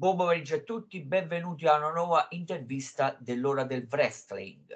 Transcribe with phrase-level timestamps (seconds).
[0.00, 4.72] Buon pomeriggio a tutti, benvenuti a una nuova intervista dell'ora del wrestling.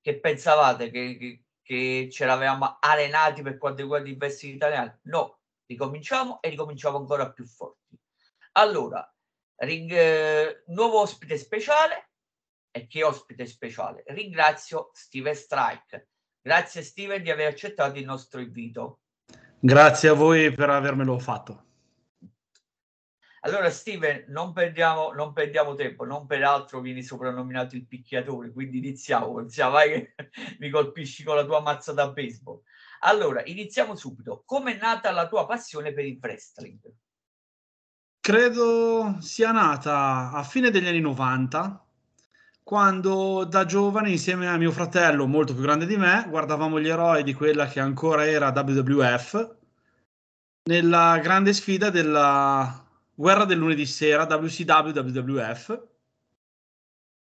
[0.00, 4.96] Che pensavate che, che, che ce l'avevamo arenati per quanto riguarda i wrestling italiani?
[5.06, 7.98] No, ricominciamo e ricominciamo ancora più forti.
[8.52, 9.12] Allora,
[9.56, 12.10] ring, eh, nuovo ospite speciale.
[12.70, 14.04] E che ospite speciale?
[14.06, 16.10] Ringrazio Steven Strike.
[16.40, 19.00] Grazie Steven di aver accettato il nostro invito.
[19.58, 21.69] Grazie a voi per avermelo fatto.
[23.42, 29.40] Allora, Steven, non perdiamo, non perdiamo tempo, non peraltro vieni soprannominato il picchiatore, quindi iniziamo,
[29.40, 30.14] iniziamo, vai che
[30.60, 32.60] mi colpisci con la tua mazza da baseball.
[33.00, 34.42] Allora, iniziamo subito.
[34.44, 36.80] Come è nata la tua passione per il wrestling?
[38.20, 41.82] Credo sia nata a fine degli anni 90,
[42.62, 47.22] quando da giovane, insieme a mio fratello, molto più grande di me, guardavamo gli eroi
[47.22, 49.56] di quella che ancora era WWF,
[50.64, 55.88] nella grande sfida della Guerra del lunedì sera, WCW, WWF.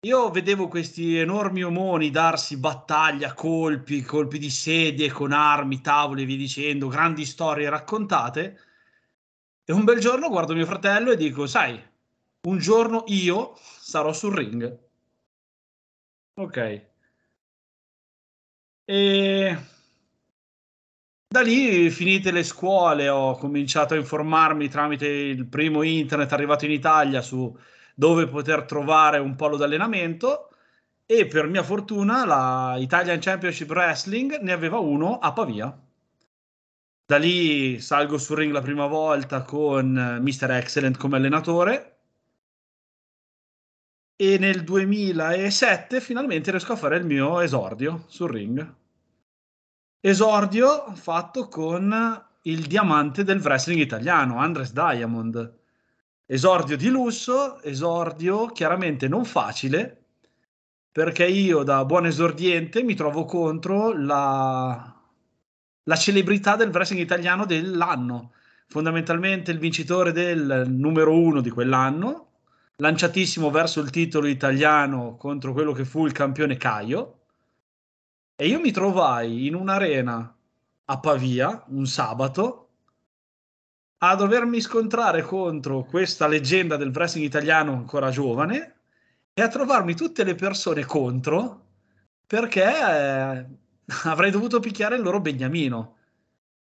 [0.06, 6.26] Io vedevo questi enormi omoni darsi battaglia, colpi, colpi di sedie con armi, tavole e
[6.26, 8.60] via dicendo, grandi storie raccontate.
[9.64, 11.82] E un bel giorno guardo mio fratello e dico, sai,
[12.42, 14.80] un giorno io sarò sul ring.
[16.36, 16.88] Ok.
[18.86, 19.58] E
[21.36, 26.72] da lì, finite le scuole, ho cominciato a informarmi tramite il primo internet arrivato in
[26.72, 27.54] Italia su
[27.94, 30.50] dove poter trovare un polo d'allenamento
[31.06, 35.78] e per mia fortuna la Italian Championship Wrestling ne aveva uno a Pavia.
[37.06, 40.52] Da lì salgo sul ring la prima volta con Mr.
[40.52, 42.00] Excellent come allenatore
[44.16, 48.84] e nel 2007 finalmente riesco a fare il mio esordio sul ring.
[50.08, 55.58] Esordio fatto con il diamante del wrestling italiano, Andres Diamond.
[56.28, 60.04] Esordio di lusso, esordio chiaramente non facile,
[60.92, 64.96] perché io da buon esordiente mi trovo contro la,
[65.82, 68.34] la celebrità del wrestling italiano dell'anno,
[68.68, 72.28] fondamentalmente il vincitore del numero uno di quell'anno,
[72.76, 77.22] lanciatissimo verso il titolo italiano contro quello che fu il campione Caio
[78.38, 80.38] e io mi trovai in un'arena
[80.86, 82.62] a Pavia un sabato
[84.00, 88.76] a dovermi scontrare contro questa leggenda del wrestling italiano ancora giovane
[89.34, 91.64] e a trovarmi tutte le persone contro
[92.28, 93.46] perché eh,
[94.04, 95.98] avrei dovuto picchiare il loro beniamino.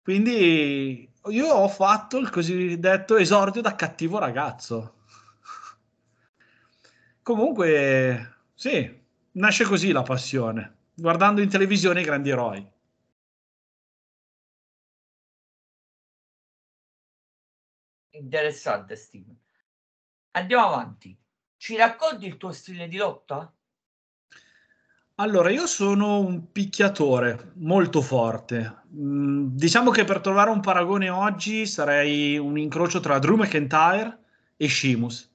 [0.02, 4.96] Quindi io ho fatto il cosiddetto esordio da cattivo ragazzo.
[7.22, 9.02] Comunque, sì,
[9.34, 12.72] nasce così la passione guardando in televisione i grandi eroi.
[18.12, 19.36] Interessante, Steve.
[20.32, 21.18] Andiamo avanti.
[21.58, 23.52] Ci racconti il tuo stile di lotta?
[25.16, 28.84] Allora, io sono un picchiatore molto forte.
[28.94, 34.18] Mm, diciamo che per trovare un paragone oggi sarei un incrocio tra Drew McIntyre
[34.56, 35.30] e Sheamus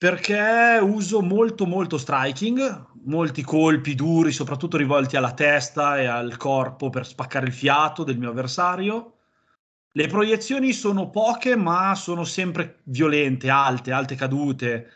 [0.00, 6.88] perché uso molto molto striking, molti colpi duri, soprattutto rivolti alla testa e al corpo
[6.88, 9.16] per spaccare il fiato del mio avversario.
[9.92, 14.90] Le proiezioni sono poche, ma sono sempre violente, alte, alte cadute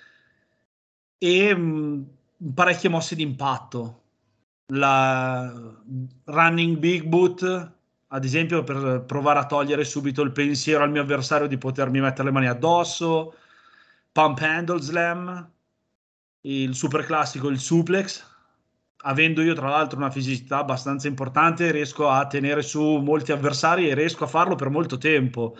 [1.18, 4.02] e mh, mm, parecchie mosse d'impatto.
[4.68, 5.52] La
[6.24, 7.72] running big boot,
[8.06, 12.28] ad esempio, per provare a togliere subito il pensiero al mio avversario di potermi mettere
[12.28, 13.34] le mani addosso
[14.14, 15.50] pump handle slam,
[16.46, 18.32] il super classico, il suplex.
[19.06, 23.94] Avendo io tra l'altro una fisicità abbastanza importante, riesco a tenere su molti avversari e
[23.94, 25.56] riesco a farlo per molto tempo,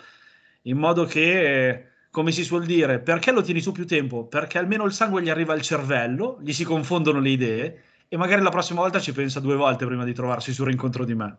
[0.63, 4.25] in modo che, come si suol dire, perché lo tieni su più tempo?
[4.25, 8.41] Perché almeno il sangue gli arriva al cervello, gli si confondono le idee e magari
[8.41, 11.37] la prossima volta ci pensa due volte prima di trovarsi sul rincontro di me.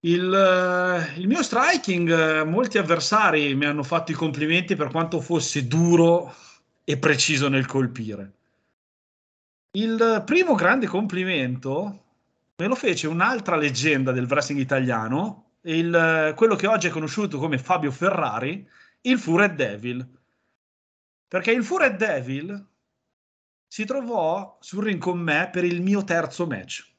[0.00, 5.20] Il, eh, il, mio striking, eh, molti avversari mi hanno fatto i complimenti per quanto
[5.20, 6.32] fosse duro
[6.88, 8.32] e preciso nel colpire.
[9.72, 12.04] Il primo grande complimento
[12.56, 17.58] me lo fece un'altra leggenda del wrestling italiano, il, quello che oggi è conosciuto come
[17.58, 18.66] Fabio Ferrari,
[19.02, 20.08] il Fured Devil.
[21.28, 22.66] Perché il Fured Devil
[23.66, 26.90] si trovò sul ring con me per il mio terzo match.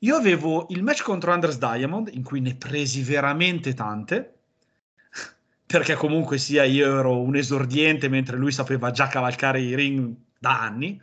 [0.00, 4.41] Io avevo il match contro Anders Diamond, in cui ne presi veramente tante,
[5.72, 10.60] perché comunque sia io ero un esordiente, mentre lui sapeva già cavalcare i ring da
[10.60, 11.00] anni.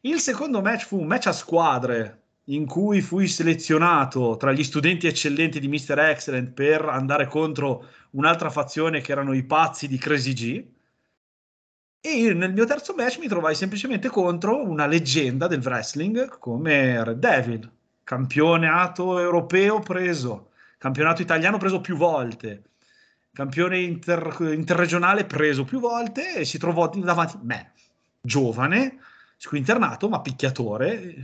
[0.00, 5.06] Il secondo match fu un match a squadre, in cui fui selezionato tra gli studenti
[5.06, 5.96] eccellenti di Mr.
[6.00, 10.64] Excellent per andare contro un'altra fazione che erano i pazzi di Crazy G.
[12.00, 17.18] E nel mio terzo match mi trovai semplicemente contro una leggenda del wrestling come Red
[17.18, 17.70] Devil,
[18.02, 22.69] campionato europeo preso, campionato italiano preso più volte,
[23.40, 27.72] campione inter- interregionale preso più volte e si trovò davanti a me,
[28.20, 28.98] giovane,
[29.38, 31.14] squinternato ma picchiatore.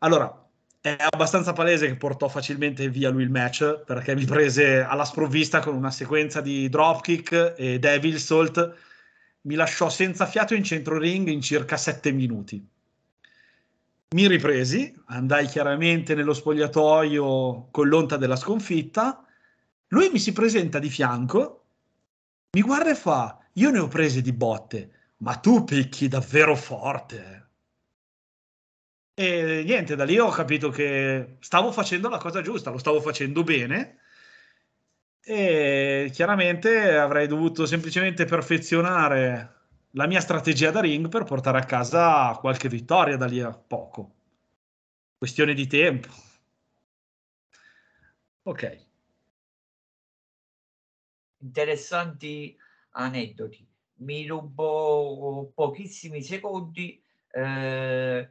[0.00, 0.46] Allora,
[0.82, 5.60] è abbastanza palese che portò facilmente via lui il match perché mi prese alla sprovvista
[5.60, 8.76] con una sequenza di dropkick e devil salt
[9.42, 12.62] mi lasciò senza fiato in centro ring in circa sette minuti.
[14.10, 19.24] Mi ripresi, andai chiaramente nello spogliatoio con l'onta della sconfitta.
[19.88, 21.64] Lui mi si presenta di fianco,
[22.52, 27.48] mi guarda e fa: Io ne ho prese di botte, ma tu picchi davvero forte.
[29.14, 33.44] E niente, da lì ho capito che stavo facendo la cosa giusta, lo stavo facendo
[33.44, 33.98] bene
[35.26, 39.52] e chiaramente avrei dovuto semplicemente perfezionare
[39.92, 44.14] la mia strategia da ring per portare a casa qualche vittoria da lì a poco.
[45.16, 46.08] Questione di tempo.
[48.42, 48.92] Ok.
[51.44, 52.56] Interessanti
[52.92, 53.68] aneddoti.
[53.96, 57.00] Mi rubo pochissimi secondi.
[57.30, 58.30] Eh,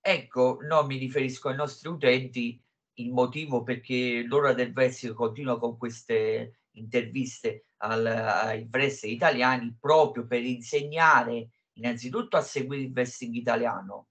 [0.00, 2.58] ecco, no, mi riferisco ai nostri utenti
[2.94, 10.26] il motivo perché l'ora del wrestling continua con queste interviste al, ai wrestler italiani proprio
[10.26, 14.08] per insegnare innanzitutto a seguire il wrestling italiano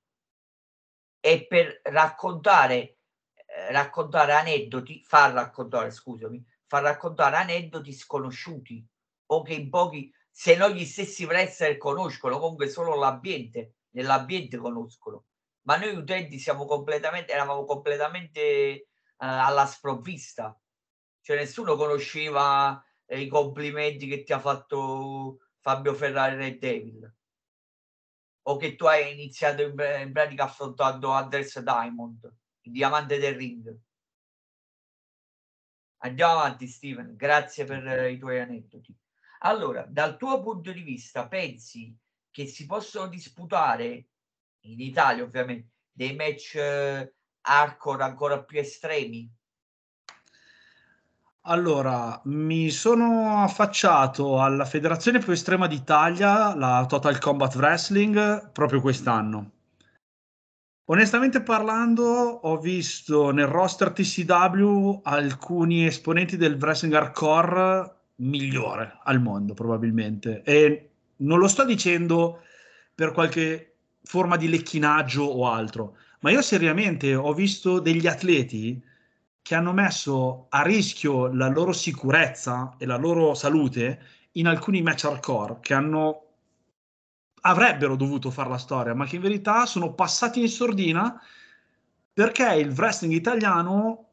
[1.20, 2.98] e per raccontare,
[3.34, 8.86] eh, raccontare aneddoti, far raccontare, scusami, far raccontare aneddoti sconosciuti
[9.28, 15.26] o che in pochi, se non gli stessi wrestler conoscono, comunque solo l'ambiente, nell'ambiente conoscono
[15.66, 18.86] ma noi utenti siamo completamente, eravamo completamente eh,
[19.18, 20.58] alla sprovvista.
[21.22, 27.14] Cioè nessuno conosceva eh, i complimenti che ti ha fatto Fabio Ferrari Red Devil.
[28.48, 29.74] O che tu hai iniziato in,
[30.04, 32.32] in pratica affrontando Anders Diamond,
[32.62, 33.76] il diamante del ring.
[36.06, 37.16] Andiamo avanti, Steven.
[37.16, 38.96] Grazie per eh, i tuoi aneddoti.
[39.40, 41.98] Allora, dal tuo punto di vista, pensi
[42.30, 44.06] che si possono disputare
[44.66, 49.32] in Italia ovviamente, dei match eh, hardcore ancora più estremi?
[51.48, 59.55] Allora, mi sono affacciato alla federazione più estrema d'Italia, la Total Combat Wrestling, proprio quest'anno.
[60.88, 69.56] Onestamente parlando, ho visto nel roster TCW alcuni esponenti del wrestling hardcore migliore al mondo,
[69.56, 70.44] probabilmente.
[70.44, 72.42] E non lo sto dicendo
[72.94, 78.80] per qualche forma di lecchinaggio o altro, ma io seriamente ho visto degli atleti
[79.42, 84.00] che hanno messo a rischio la loro sicurezza e la loro salute
[84.34, 86.25] in alcuni match hardcore che hanno
[87.48, 91.20] avrebbero dovuto fare la storia, ma che in verità sono passati in sordina
[92.12, 94.08] perché il wrestling italiano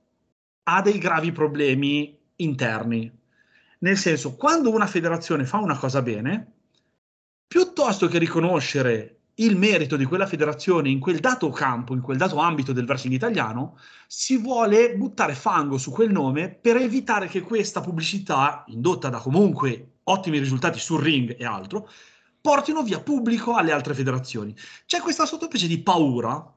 [0.65, 3.11] ha dei gravi problemi interni.
[3.79, 6.53] Nel senso, quando una federazione fa una cosa bene,
[7.47, 12.37] piuttosto che riconoscere il merito di quella federazione in quel dato campo, in quel dato
[12.37, 17.81] ambito del wrestling italiano, si vuole buttare fango su quel nome per evitare che questa
[17.81, 21.89] pubblicità, indotta da comunque ottimi risultati sul ring e altro,
[22.43, 24.55] portino via pubblico alle altre federazioni.
[24.85, 26.55] C'è questa sottospecie di paura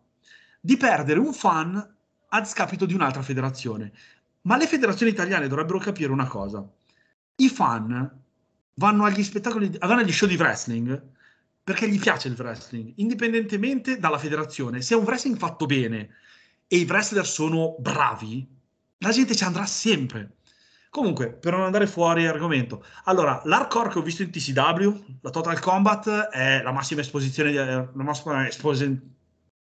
[0.60, 1.96] di perdere un fan
[2.28, 3.94] a scapito di un'altra federazione.
[4.42, 6.68] Ma le federazioni italiane dovrebbero capire una cosa.
[7.36, 8.24] I fan
[8.74, 11.14] vanno agli spettacoli, vanno agli show di wrestling
[11.64, 14.82] perché gli piace il wrestling, indipendentemente dalla federazione.
[14.82, 16.10] Se è un wrestling fatto bene
[16.68, 18.48] e i wrestler sono bravi,
[19.00, 20.38] la gente ci andrà sempre.
[20.96, 25.60] Comunque, per non andare fuori argomento, allora, l'hardcore che ho visto in TCW, la Total
[25.60, 29.02] Combat, è la massima esposizione di, la massima esposizione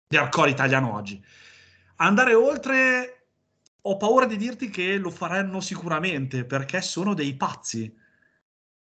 [0.07, 1.21] di hardcore italiano oggi.
[1.97, 3.25] Andare oltre,
[3.81, 7.93] ho paura di dirti che lo faranno sicuramente, perché sono dei pazzi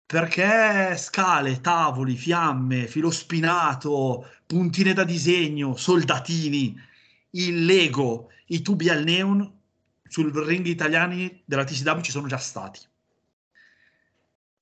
[0.06, 6.78] perché scale, tavoli, fiamme, filo spinato, puntine da disegno, soldatini,
[7.30, 9.61] il Lego, i tubi al neon
[10.12, 12.82] sul ring italiani della TCW ci sono già stati.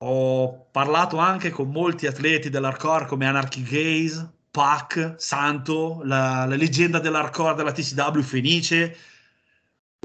[0.03, 7.00] Ho parlato anche con molti atleti dell'hardcore come Anarchy Gaze, Pac, Santo, la, la leggenda
[7.00, 8.98] dell'hardcore della TCW Fenice.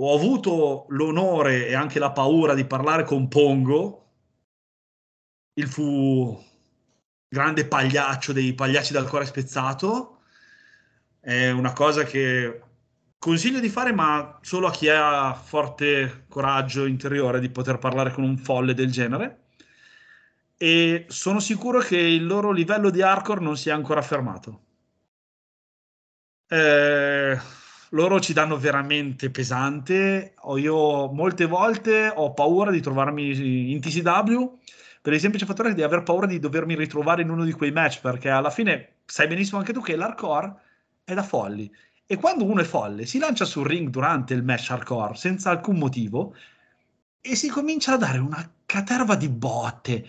[0.00, 4.12] Ho avuto l'onore e anche la paura di parlare con Pongo,
[5.52, 6.42] il fu
[7.28, 10.22] grande pagliaccio dei pagliacci dal cuore spezzato.
[11.20, 12.62] È una cosa che
[13.24, 18.22] consiglio di fare, ma solo a chi ha forte coraggio interiore di poter parlare con
[18.22, 19.44] un folle del genere.
[20.58, 24.60] E sono sicuro che il loro livello di hardcore non si è ancora fermato.
[26.48, 27.38] Eh,
[27.90, 30.34] loro ci danno veramente pesante.
[30.58, 34.58] Io molte volte ho paura di trovarmi in TCW
[35.00, 38.02] per il semplice fattore di aver paura di dovermi ritrovare in uno di quei match,
[38.02, 40.54] perché alla fine sai benissimo anche tu che l'hardcore
[41.04, 41.72] è da folli.
[42.06, 45.78] E quando uno è folle, si lancia sul ring durante il match hardcore senza alcun
[45.78, 46.36] motivo
[47.20, 50.06] e si comincia a dare una caterva di botte,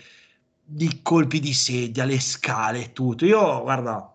[0.62, 3.26] di colpi di sedia, le scale e tutto.
[3.26, 4.14] Io, guarda,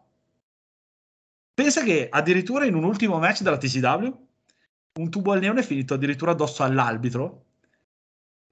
[1.55, 4.29] pensa che addirittura in un ultimo match della TCW
[4.99, 7.45] un tubo al neone è finito addirittura addosso all'arbitro,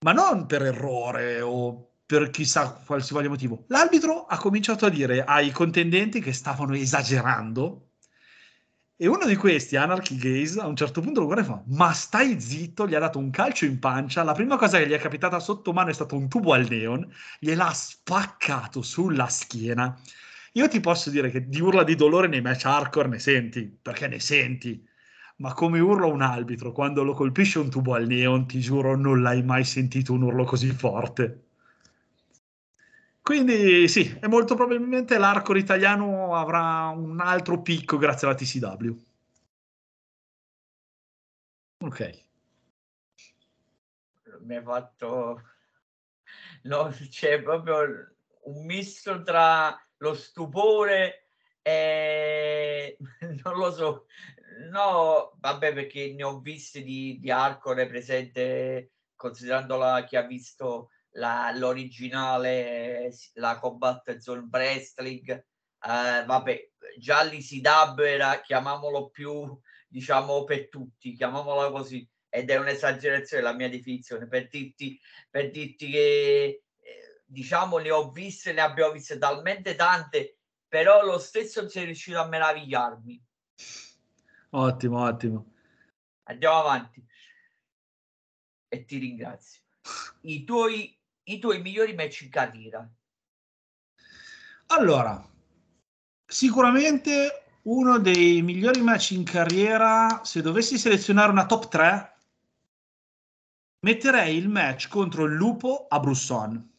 [0.04, 3.64] ma non per errore o per chissà qualsivoglia motivo.
[3.66, 7.87] L'arbitro ha cominciato a dire ai contendenti che stavano esagerando
[9.00, 11.92] e uno di questi, Anarchy Gaze, a un certo punto lo guarda e fa ma
[11.92, 14.98] stai zitto, gli ha dato un calcio in pancia, la prima cosa che gli è
[14.98, 19.96] capitata sotto mano è stato un tubo al neon, gliel'ha spaccato sulla schiena.
[20.54, 24.08] Io ti posso dire che di urla di dolore nei match hardcore ne senti, perché
[24.08, 24.84] ne senti,
[25.36, 29.22] ma come urla un arbitro quando lo colpisce un tubo al neon, ti giuro non
[29.22, 31.47] l'hai mai sentito un urlo così forte.
[33.28, 38.90] Quindi sì, e molto probabilmente l'arco italiano avrà un altro picco grazie alla TCW.
[41.84, 42.24] Ok.
[44.40, 45.42] Mi ha fatto...
[46.62, 51.28] No, c'è proprio un misto tra lo stupore
[51.60, 52.96] e...
[53.44, 54.06] non lo so.
[54.70, 61.52] No, vabbè, perché ne ho visti di, di Arcore presente, considerandola chi ha visto la,
[61.54, 71.14] l'originale, la Combat Zone Wrestling, eh, vabbè, già l'ICW era, chiamiamolo più, diciamo, per tutti,
[71.14, 75.00] chiamiamola così, ed è un'esagerazione la mia definizione, per dirti,
[75.30, 80.38] per dirti che, eh, diciamo, ne ho viste, ne abbiamo viste talmente tante,
[80.68, 83.24] però lo stesso non sei riuscito a meravigliarmi.
[84.50, 85.52] Ottimo, ottimo.
[86.24, 87.04] Andiamo avanti.
[88.68, 89.62] E ti ringrazio.
[90.22, 90.97] I tuoi
[91.28, 92.90] i tuoi migliori match in carriera?
[94.68, 95.26] Allora,
[96.26, 102.16] sicuramente uno dei migliori match in carriera, se dovessi selezionare una top 3,
[103.80, 106.72] metterei il match contro il Lupo a Brusson.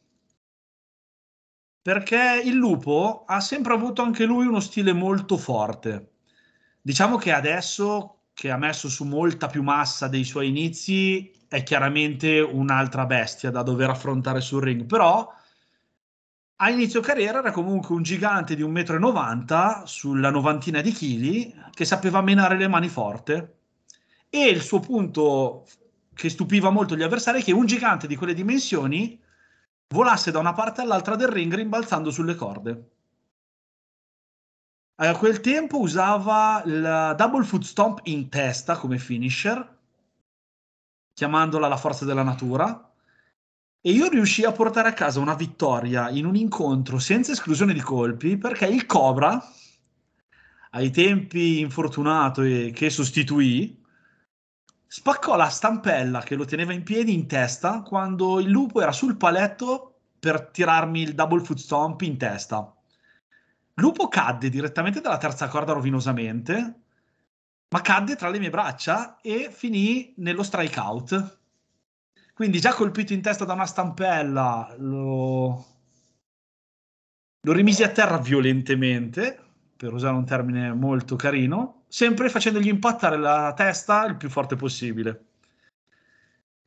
[1.82, 6.14] Perché il Lupo ha sempre avuto anche lui uno stile molto forte.
[6.82, 12.40] Diciamo che adesso che ha messo su molta più massa dei suoi inizi, è chiaramente
[12.40, 15.30] un'altra bestia da dover affrontare sul ring, però
[16.56, 21.84] a inizio carriera era comunque un gigante di 1,90 m sulla novantina di chili che
[21.84, 23.58] sapeva menare le mani forte
[24.30, 25.68] e il suo punto
[26.14, 29.22] che stupiva molto gli avversari è che un gigante di quelle dimensioni
[29.90, 32.99] volasse da una parte all'altra del ring rimbalzando sulle corde.
[35.02, 39.78] A quel tempo usava il double foot stomp in testa come finisher
[41.14, 42.94] chiamandola la forza della natura.
[43.80, 47.80] E io riuscii a portare a casa una vittoria in un incontro senza esclusione di
[47.80, 49.42] colpi perché il Cobra,
[50.72, 53.82] ai tempi infortunato e che sostituì,
[54.86, 59.16] spaccò la stampella che lo teneva in piedi in testa quando il lupo era sul
[59.16, 62.74] paletto per tirarmi il double foot stomp in testa.
[63.80, 66.84] Lupo cadde direttamente dalla terza corda rovinosamente
[67.70, 71.38] ma cadde tra le mie braccia e finì nello strikeout.
[72.34, 75.66] Quindi già colpito in testa da una stampella, lo,
[77.42, 79.40] lo rimisi a terra violentemente,
[79.76, 85.26] per usare un termine molto carino, sempre facendogli impattare la testa il più forte possibile.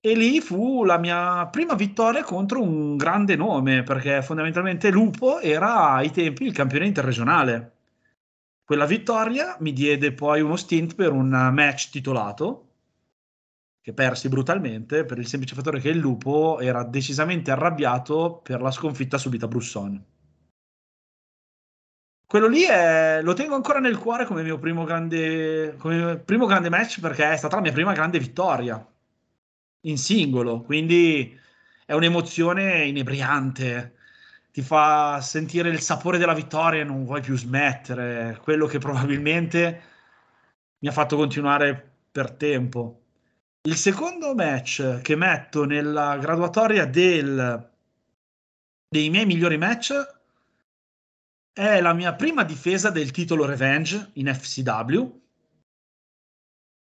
[0.04, 5.92] E lì fu la mia prima vittoria contro un grande nome, perché fondamentalmente Lupo era
[5.92, 7.72] ai tempi il campione interregionale
[8.72, 12.68] quella vittoria mi diede poi uno stint per un match titolato
[13.82, 18.70] che persi brutalmente per il semplice fattore che il lupo era decisamente arrabbiato per la
[18.70, 20.04] sconfitta subita a Brusson.
[22.24, 26.70] Quello lì è, lo tengo ancora nel cuore come mio primo grande, come primo grande
[26.70, 28.91] match perché è stata la mia prima grande vittoria
[29.82, 31.38] in singolo, quindi
[31.84, 33.96] è un'emozione inebriante
[34.52, 39.82] ti fa sentire il sapore della vittoria e non vuoi più smettere, quello che probabilmente
[40.78, 43.00] mi ha fatto continuare per tempo.
[43.62, 47.70] Il secondo match che metto nella graduatoria del,
[48.88, 49.94] dei miei migliori match
[51.54, 55.20] è la mia prima difesa del titolo Revenge in FCW.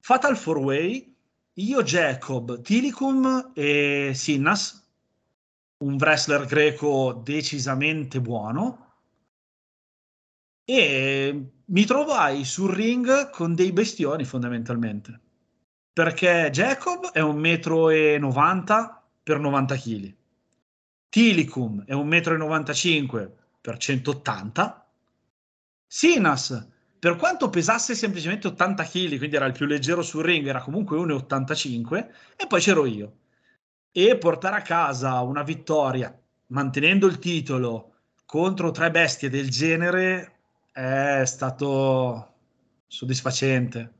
[0.02, 1.14] Fatal 4 Way,
[1.60, 4.88] io Jacob, Tilicum e Sinnas,
[5.78, 8.86] un wrestler greco decisamente buono.
[10.64, 15.20] E mi trovai sul ring con dei bestioni fondamentalmente.
[15.92, 20.14] Perché Jacob è un metro e 90 per 90 kg.
[21.08, 24.92] Tilicum è un metro e 95 per 180.
[25.86, 26.68] Sinas,
[27.00, 30.98] per quanto pesasse semplicemente 80 kg, quindi era il più leggero sul ring, era comunque
[30.98, 33.16] 1,85 e poi c'ero io.
[33.90, 36.16] E portare a casa una vittoria
[36.48, 37.94] mantenendo il titolo
[38.26, 40.40] contro tre bestie del genere
[40.72, 42.34] è stato
[42.86, 43.94] soddisfacente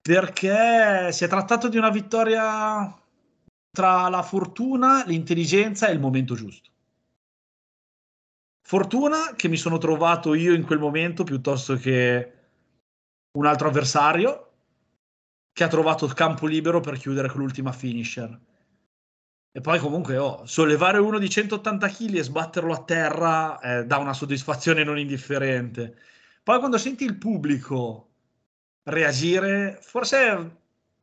[0.00, 2.94] perché si è trattato di una vittoria
[3.70, 6.70] tra la fortuna, l'intelligenza e il momento giusto.
[8.66, 12.32] Fortuna che mi sono trovato io in quel momento piuttosto che
[13.32, 14.52] un altro avversario
[15.52, 18.40] che ha trovato il campo libero per chiudere con l'ultima finisher.
[19.52, 23.98] E poi comunque oh, sollevare uno di 180 kg e sbatterlo a terra eh, dà
[23.98, 25.98] una soddisfazione non indifferente.
[26.42, 28.12] Poi quando senti il pubblico
[28.84, 30.56] reagire, forse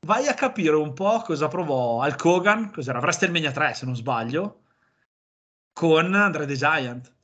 [0.07, 4.63] vai a capire un po' cosa provò Al Kogan, cos'era WrestleMania 3 se non sbaglio,
[5.71, 7.19] con Andre the Giant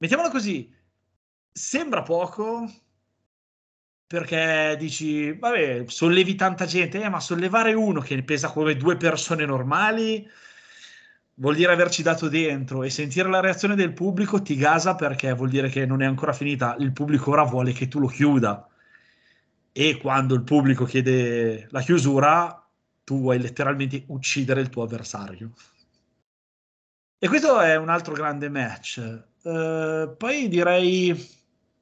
[0.00, 0.72] mettiamola così,
[1.52, 2.70] sembra poco
[4.06, 9.44] perché dici, vabbè, sollevi tanta gente, eh, ma sollevare uno che pesa come due persone
[9.44, 10.28] normali
[11.34, 15.48] vuol dire averci dato dentro e sentire la reazione del pubblico ti gasa perché vuol
[15.48, 18.68] dire che non è ancora finita, il pubblico ora vuole che tu lo chiuda.
[19.72, 22.68] E quando il pubblico chiede la chiusura
[23.04, 25.52] tu vuoi letteralmente uccidere il tuo avversario.
[27.22, 28.96] E questo è un altro grande match.
[29.42, 31.14] Uh, poi direi,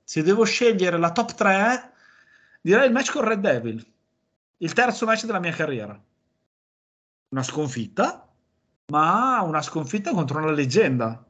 [0.03, 1.93] se devo scegliere la top 3,
[2.61, 3.87] direi il match con Red Devil,
[4.57, 5.97] il terzo match della mia carriera.
[7.29, 8.29] Una sconfitta,
[8.87, 11.25] ma una sconfitta contro una leggenda,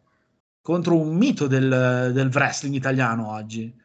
[0.62, 3.79] contro un mito del, del wrestling italiano oggi.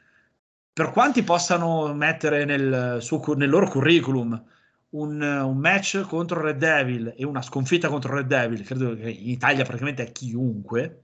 [0.71, 4.41] Per quanti possano mettere nel, suo, nel loro curriculum
[4.93, 9.29] un, un, match contro Red Devil e una sconfitta contro Red Devil, credo che in
[9.29, 11.03] Italia praticamente è chiunque,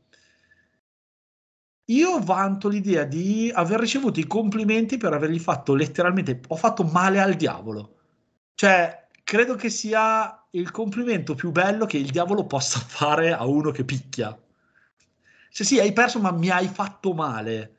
[1.86, 7.19] io vanto l'idea di aver ricevuto i complimenti per avergli fatto letteralmente, ho fatto male
[7.19, 7.95] al diavolo.
[8.54, 13.71] Cioè, credo che sia il complimento più bello che il diavolo possa fare a uno
[13.71, 14.38] che picchia.
[15.52, 17.78] Cioè sì, hai perso, ma mi hai fatto male.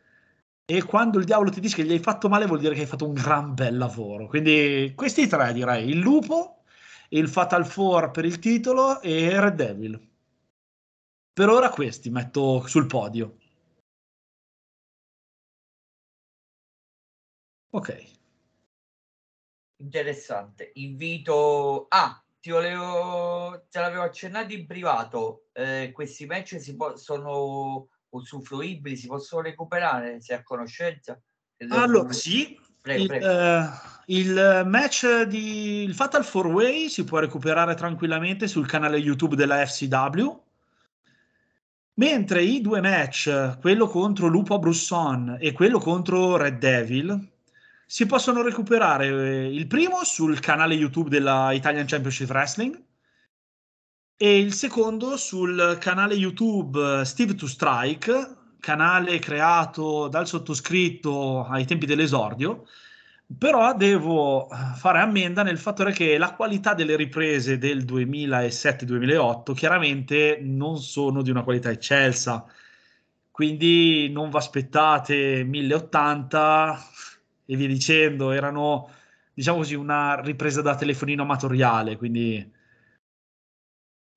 [0.72, 2.87] E quando il diavolo ti dice che gli hai fatto male, vuol dire che hai
[2.87, 4.28] fatto un gran bel lavoro.
[4.28, 6.62] Quindi questi tre direi: il lupo,
[7.09, 10.09] il Fatal Four per il titolo e Red Devil.
[11.33, 13.37] Per ora questi metto sul podio.
[17.70, 18.18] Ok.
[19.83, 20.70] Interessante.
[20.74, 21.87] Invito...
[21.88, 23.66] Ah, ti volevo...
[23.70, 25.46] te l'avevo accennato in privato.
[25.52, 31.20] Eh, questi match si possono usufruibili, si possono recuperare se a conoscenza?
[31.68, 32.59] Allora, sì.
[32.81, 33.27] Prego, il, prego.
[33.27, 33.68] Uh,
[34.07, 39.64] il match di il Fatal 4 Way si può recuperare tranquillamente sul canale YouTube della
[39.64, 40.42] FCW.
[41.94, 47.29] Mentre i due match, quello contro Lupo Brusson e quello contro Red Devil,
[47.85, 52.81] si possono recuperare eh, il primo sul canale YouTube della Italian Championship Wrestling
[54.22, 61.87] e il secondo sul canale YouTube Steve to Strike, canale creato dal sottoscritto ai tempi
[61.87, 62.66] dell'esordio.
[63.38, 70.76] Però devo fare ammenda nel fattore che la qualità delle riprese del 2007-2008 chiaramente non
[70.76, 72.44] sono di una qualità eccelsa.
[73.30, 76.78] Quindi non vi aspettate 1080
[77.46, 78.90] e via dicendo, erano
[79.33, 82.59] diciamo così una ripresa da telefonino amatoriale, quindi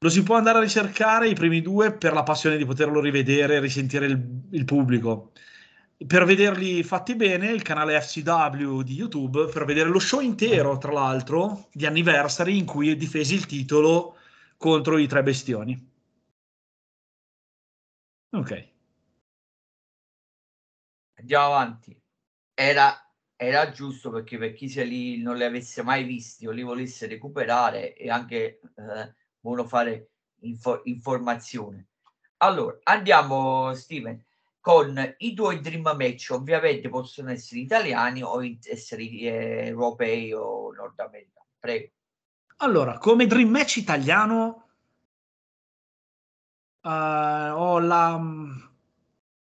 [0.04, 3.56] lo si può andare a ricercare i primi due per la passione di poterlo rivedere
[3.56, 5.32] e risentire il, il pubblico.
[6.06, 10.92] Per vederli fatti bene, il canale FCW di YouTube, per vedere lo show intero, tra
[10.92, 14.18] l'altro, di Anniversary, in cui difesi il titolo
[14.58, 15.92] contro i tre bestioni.
[18.32, 18.72] Ok.
[21.13, 21.98] Andiamo avanti.
[22.54, 22.98] Era
[23.36, 27.08] era giusto perché per chi se li, non li avesse mai visti o li volesse
[27.08, 29.13] recuperare e anche eh,
[29.44, 30.10] uno fare
[30.42, 31.88] info, informazione.
[32.38, 34.24] Allora, andiamo Steven
[34.60, 41.48] con i tuoi dream match, ovviamente possono essere italiani o essere eh, europei o nordamericani.
[41.60, 41.92] Prego.
[42.58, 44.68] Allora, come dream match italiano
[46.82, 48.20] uh, ho la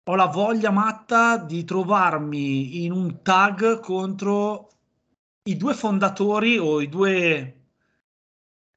[0.05, 4.71] ho la voglia matta di trovarmi in un tag contro
[5.45, 7.62] i due fondatori o i due...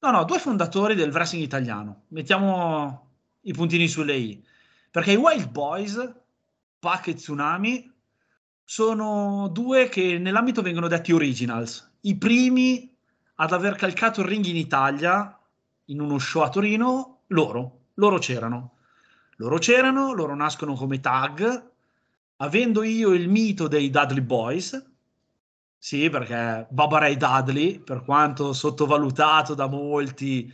[0.05, 2.03] No, no, due fondatori del wrestling italiano.
[2.09, 4.45] Mettiamo i puntini sulle i.
[4.91, 6.13] Perché i Wild Boys,
[6.77, 7.91] Pac e Tsunami,
[8.63, 11.93] sono due che nell'ambito vengono detti originals.
[12.01, 12.95] I primi
[13.33, 15.39] ad aver calcato il ring in Italia,
[15.85, 17.85] in uno show a Torino, loro.
[17.95, 18.75] Loro c'erano.
[19.37, 21.71] Loro c'erano, loro nascono come tag,
[22.35, 24.85] avendo io il mito dei Dudley Boys,
[25.85, 30.51] sì, perché Baba Ray Dudley, per quanto sottovalutato da molti,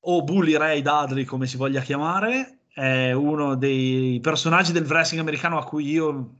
[0.00, 5.58] o Bully Ray Dudley, come si voglia chiamare, è uno dei personaggi del wrestling americano
[5.58, 6.30] a cui io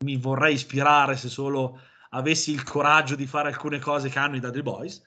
[0.00, 1.80] mi vorrei ispirare se solo
[2.10, 5.02] avessi il coraggio di fare alcune cose che hanno i Dudley Boys.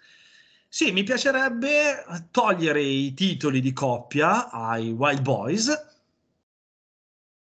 [0.68, 5.91] Sì, mi piacerebbe togliere i titoli di coppia ai Wild Boys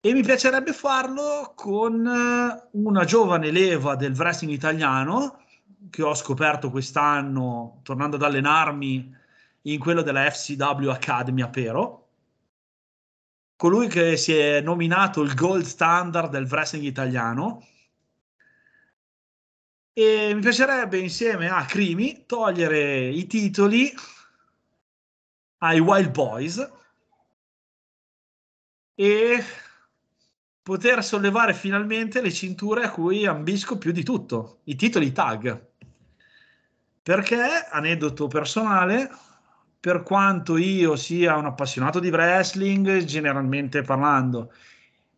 [0.01, 5.43] e mi piacerebbe farlo con eh, una giovane leva del wrestling italiano
[5.89, 9.13] che ho scoperto quest'anno tornando ad allenarmi
[9.63, 12.07] in quello della FCW Academy a Pero.
[13.57, 17.65] Colui che si è nominato il gold standard del wrestling italiano.
[19.91, 23.93] E mi piacerebbe insieme a Crimi togliere i titoli
[25.57, 26.71] ai Wild Boys
[28.95, 29.43] e
[30.69, 35.67] poter sollevare finalmente le cinture a cui ambisco più di tutto, i titoli tag.
[37.01, 39.10] Perché, aneddoto personale,
[39.79, 44.53] per quanto io sia un appassionato di wrestling, generalmente parlando,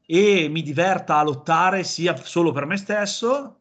[0.06, 3.58] e mi diverta a lottare sia solo per me stesso,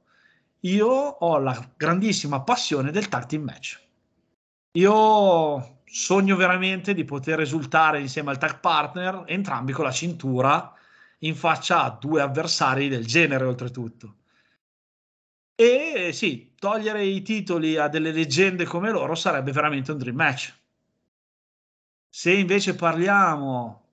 [0.61, 3.81] io ho la grandissima passione del tag team match.
[4.75, 10.75] Io sogno veramente di poter esultare insieme al tag partner, entrambi con la cintura
[11.21, 14.17] in faccia a due avversari del genere, oltretutto.
[15.55, 20.59] E sì, togliere i titoli a delle leggende come loro sarebbe veramente un dream match.
[22.09, 23.89] Se invece parliamo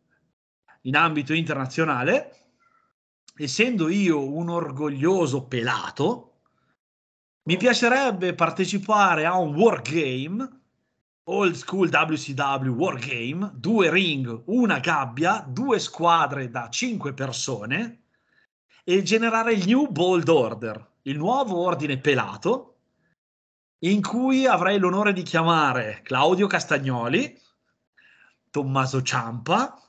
[0.82, 2.52] in ambito internazionale,
[3.36, 6.40] essendo io un orgoglioso pelato,
[7.44, 10.62] mi piacerebbe partecipare a un wargame
[11.30, 18.04] old school WCW Wargame, due ring, una gabbia, due squadre da cinque persone
[18.84, 22.76] e generare il New Bold Order, il nuovo ordine pelato,
[23.80, 27.38] in cui avrei l'onore di chiamare Claudio Castagnoli,
[28.50, 29.82] Tommaso Ciampa,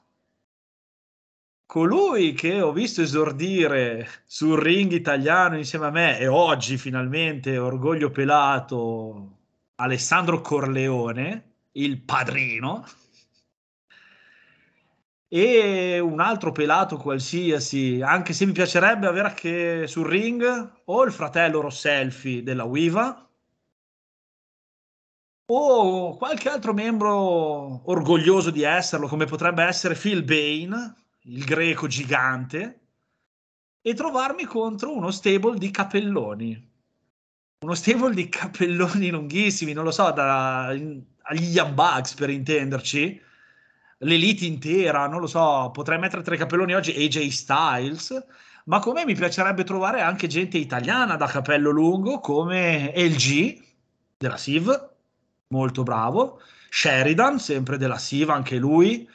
[1.64, 8.11] colui che ho visto esordire sul ring italiano insieme a me e oggi finalmente orgoglio
[8.11, 9.38] pelato
[9.81, 12.85] Alessandro Corleone, il padrino,
[15.29, 21.12] e un altro pelato qualsiasi, anche se mi piacerebbe avere anche sul ring o il
[21.12, 23.25] fratello Rosselfi della Wiva
[25.51, 32.81] o qualche altro membro orgoglioso di esserlo, come potrebbe essere Phil Bain, il greco gigante,
[33.81, 36.67] e trovarmi contro uno stable di capelloni
[37.61, 43.21] uno stable di cappelloni lunghissimi, non lo so, da, agli Young Bugs per intenderci,
[43.99, 48.27] l'elite intera, non lo so, potrei mettere tra i cappelloni oggi AJ Styles,
[48.66, 53.61] ma come mi piacerebbe trovare anche gente italiana da capello lungo come LG
[54.16, 54.90] della SIV,
[55.49, 56.40] molto bravo,
[56.71, 59.09] Sheridan, sempre della SIV, anche lui.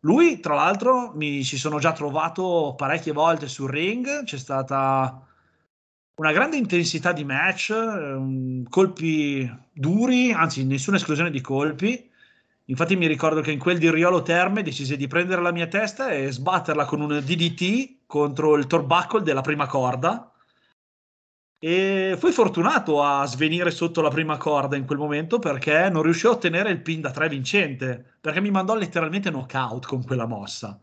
[0.00, 5.26] Lui, tra l'altro, mi ci sono già trovato parecchie volte sul ring, c'è stata
[6.16, 12.08] una grande intensità di match, um, colpi duri, anzi nessuna esclusione di colpi.
[12.66, 16.10] Infatti mi ricordo che in quel di Riolo Terme decise di prendere la mia testa
[16.10, 20.32] e sbatterla con un DDT contro il torbackle della prima corda.
[21.62, 26.32] E fui fortunato a svenire sotto la prima corda in quel momento perché non riuscivo
[26.32, 30.78] a ottenere il pin da 3 vincente, perché mi mandò letteralmente knockout con quella mossa.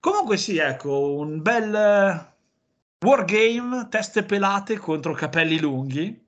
[0.00, 2.33] Comunque sì, ecco, un bel
[3.04, 6.22] Wargame, teste pelate contro capelli lunghi.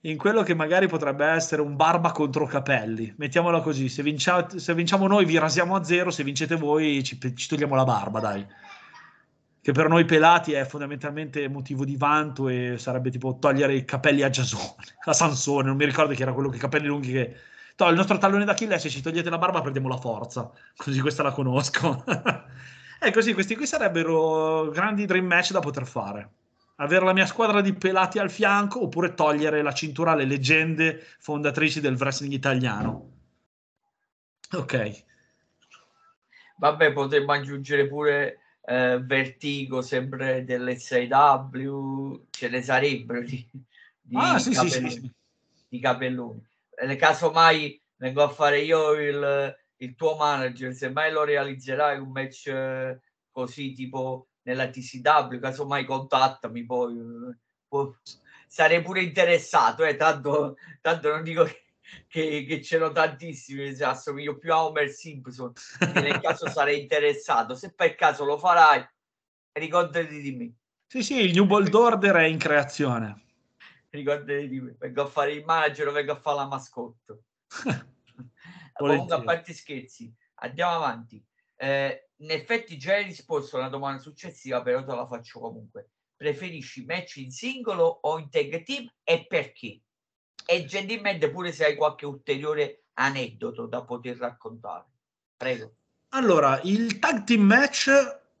[0.00, 3.12] In quello che magari potrebbe essere un barba contro capelli.
[3.18, 6.10] Mettiamola così: se, vincia- se vinciamo noi, vi rasiamo a zero.
[6.10, 8.46] Se vincete voi, ci, ci togliamo la barba, dai.
[9.60, 14.22] Che per noi pelati è fondamentalmente motivo di vanto e sarebbe tipo togliere i capelli
[14.22, 15.66] a Giasone, a Sansone.
[15.66, 17.36] Non mi ricordo chi era quello che i capelli lunghi che.
[17.76, 20.50] No, il nostro tallone d'Achille, se ci togliete la barba, perdiamo la forza.
[20.76, 22.04] Così questa la conosco.
[23.06, 26.30] Ecco sì, questi qui sarebbero grandi dream match da poter fare.
[26.76, 31.80] Avere la mia squadra di pelati al fianco oppure togliere la cintura alle leggende fondatrici
[31.80, 33.10] del wrestling italiano.
[34.52, 35.04] Ok.
[36.56, 43.46] Vabbè, potremmo aggiungere pure eh, Vertigo, sempre dell'SIW, ce ne sarebbero di,
[44.00, 45.12] di, ah, sì, capelloni, sì, sì.
[45.68, 46.42] di capelloni.
[46.86, 51.98] Nel caso mai vengo a fare io il, il tuo manager, se mai lo realizzerai
[51.98, 57.92] un match eh, così tipo nella TCW, casomai contattami poi, eh, poi
[58.46, 61.64] sarei pure interessato, eh, tanto, tanto non dico che,
[62.06, 65.52] che, che c'erano tantissimi, cioè, assomiglio più a Homer Simpson,
[65.94, 68.86] nel caso sarei interessato, se per caso lo farai,
[69.52, 70.52] ricordati di me.
[70.86, 73.22] Sì, sì, il New Bold Order è in creazione.
[73.90, 77.22] Ricordati di me, vengo a fare il manager o vengo a fare la mascotte.
[78.74, 81.24] Comunque, a parte scherzi, andiamo avanti.
[81.56, 85.90] Eh, in effetti già hai risposto a una domanda successiva, però te la faccio comunque.
[86.16, 89.80] Preferisci match in singolo o in tag team e perché?
[90.46, 94.86] E gentilmente pure se hai qualche ulteriore aneddoto da poter raccontare.
[95.36, 95.74] Prego.
[96.10, 97.88] Allora, il tag team match,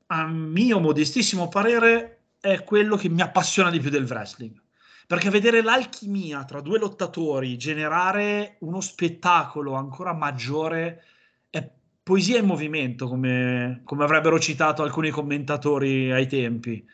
[0.06, 4.62] a mio modestissimo parere, è quello che mi appassiona di più del wrestling.
[5.06, 11.04] Perché vedere l'alchimia tra due lottatori generare uno spettacolo ancora maggiore
[11.50, 11.70] è
[12.02, 16.86] poesia in movimento, come, come avrebbero citato alcuni commentatori ai tempi.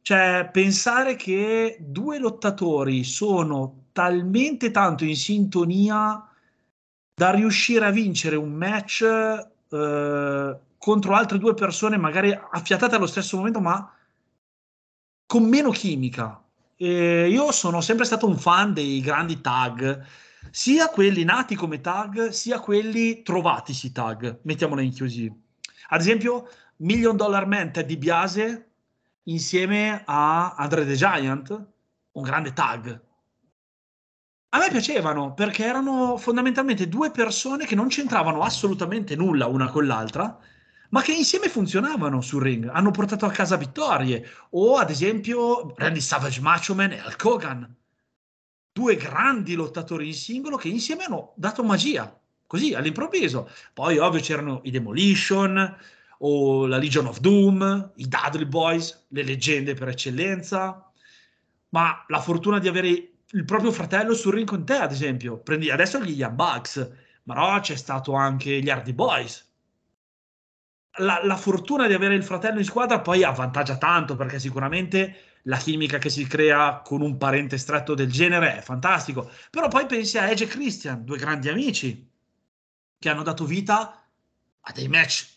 [0.00, 6.28] Cioè, pensare che due lottatori sono talmente tanto in sintonia
[7.14, 13.36] da riuscire a vincere un match eh, contro altre due persone, magari affiatate allo stesso
[13.38, 13.90] momento, ma
[15.26, 16.43] con meno chimica.
[16.76, 20.04] E io sono sempre stato un fan dei grandi tag,
[20.50, 25.32] sia quelli nati come tag, sia quelli trovatisi tag, mettiamola in chiusi.
[25.88, 28.70] Ad esempio, Million Dollar Man Ted DiBiase
[29.24, 31.66] insieme a Andre the Giant,
[32.12, 33.02] un grande tag.
[34.50, 39.86] A me piacevano perché erano fondamentalmente due persone che non c'entravano assolutamente nulla una con
[39.86, 40.38] l'altra,
[40.94, 46.00] ma che insieme funzionavano sul ring, hanno portato a casa vittorie, o ad esempio Randy
[46.00, 47.76] Savage Macho Man e Hulk Hogan,
[48.70, 53.50] due grandi lottatori in singolo che insieme hanno dato magia, così all'improvviso.
[53.72, 55.76] Poi ovvio c'erano i Demolition,
[56.18, 60.92] o la Legion of Doom, i Dudley Boys, le leggende per eccellenza,
[61.70, 62.88] ma la fortuna di avere
[63.30, 66.88] il proprio fratello sul ring con te, ad esempio, prendi adesso gli Young Bucks,
[67.24, 69.43] però c'è stato anche gli Hardy Boys,
[70.98, 75.56] la, la, fortuna di avere il fratello in squadra poi avvantaggia tanto perché sicuramente la
[75.56, 79.30] chimica che si crea con un parente stretto del genere è fantastico.
[79.50, 82.10] Però poi pensi a Edge e Christian, due grandi amici
[82.98, 84.06] che hanno dato vita
[84.60, 85.32] a dei match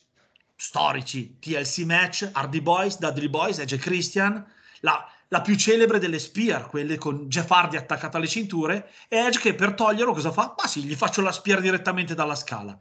[0.56, 4.46] storici, TLC match, Hardy Boys, Dudley Boys, Edge e Christian,
[4.82, 9.40] la, la più celebre delle Spear, quelle con Jeff Hardy attaccato alle cinture, e Edge
[9.40, 10.56] che per toglierlo cosa fa?
[10.58, 12.78] Ma sì, gli faccio la Spear direttamente dalla scala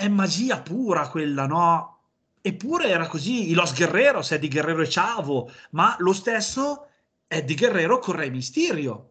[0.00, 1.98] è magia pura quella, no?
[2.40, 6.88] Eppure era così, i Los Guerreros, Eddie Guerrero e Chavo, ma lo stesso
[7.26, 9.10] Eddie Guerrero con Re Mysterio.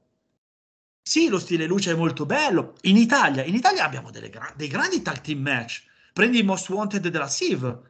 [1.00, 2.74] Sì, lo stile luce è molto bello.
[2.82, 5.84] In Italia, in Italia abbiamo gra- dei grandi tag team match.
[6.12, 7.82] Prendi i Most Wanted della Siv,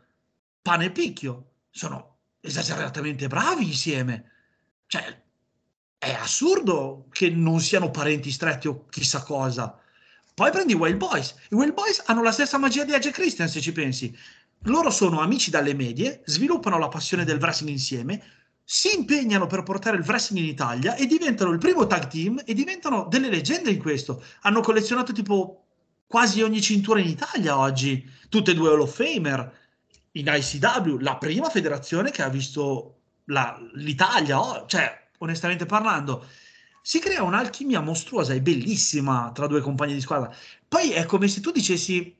[0.61, 1.51] Pane e Picchio.
[1.69, 4.31] Sono esageratamente bravi insieme.
[4.87, 5.21] Cioè,
[5.97, 9.79] è assurdo che non siano parenti stretti o chissà cosa.
[10.39, 11.35] Poi prendi i Wild Boys.
[11.49, 14.17] I Wild Boys hanno la stessa magia di Edge Christian, se ci pensi.
[14.63, 18.23] Loro sono amici dalle medie, sviluppano la passione del wrestling insieme,
[18.63, 22.53] si impegnano per portare il wrestling in Italia e diventano il primo tag team e
[22.53, 24.23] diventano delle leggende in questo.
[24.43, 25.65] Hanno collezionato tipo
[26.07, 29.57] quasi ogni cintura in Italia oggi, tutte e due Hall of Famer.
[30.11, 36.25] In ICW, la prima federazione che ha visto la, l'Italia, oh, cioè onestamente parlando
[36.81, 40.33] si crea un'alchimia mostruosa e bellissima tra due compagni di squadra.
[40.67, 42.15] Poi è come se tu dicessi,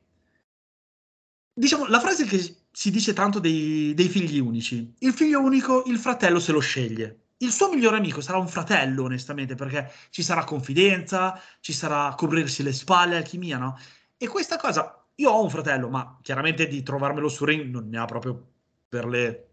[1.53, 4.93] diciamo, la frase che si dice tanto dei, dei figli unici.
[4.99, 7.23] Il figlio unico, il fratello se lo sceglie.
[7.37, 12.63] Il suo migliore amico sarà un fratello, onestamente, perché ci sarà confidenza, ci sarà coprirsi
[12.63, 13.79] le spalle, alchimia, no?
[14.17, 17.97] E questa cosa, io ho un fratello, ma chiaramente di trovarmelo su ring non ne
[17.97, 18.45] ha proprio
[18.89, 19.51] per le...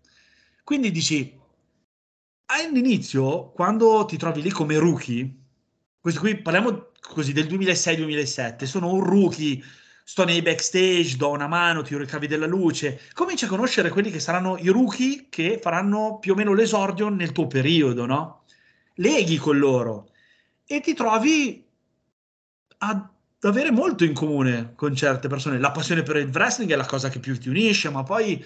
[0.64, 1.38] Quindi dici,
[2.47, 5.35] all'inizio, quando ti trovi lì come rookie,
[6.01, 9.63] questo qui parliamo così del 2006-2007, sono un rookie,
[10.05, 14.11] sto nei backstage, do una mano, tiro i cavi della luce, cominci a conoscere quelli
[14.11, 18.45] che saranno i rookie che faranno più o meno l'esordio nel tuo periodo, no?
[18.95, 20.11] Leghi con loro
[20.65, 21.65] e ti trovi
[22.79, 23.09] ad
[23.41, 25.59] avere molto in comune con certe persone.
[25.59, 28.45] La passione per il wrestling è la cosa che più ti unisce, ma poi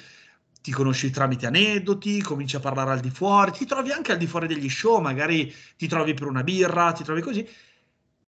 [0.60, 4.26] ti conosci tramite aneddoti, cominci a parlare al di fuori, ti trovi anche al di
[4.26, 7.46] fuori degli show, magari ti trovi per una birra, ti trovi così.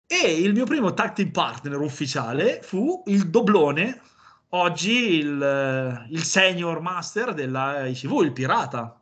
[0.06, 4.00] E il mio primo tag team partner ufficiale fu il doblone,
[4.50, 9.00] oggi il, il senior master della ICV, il pirata.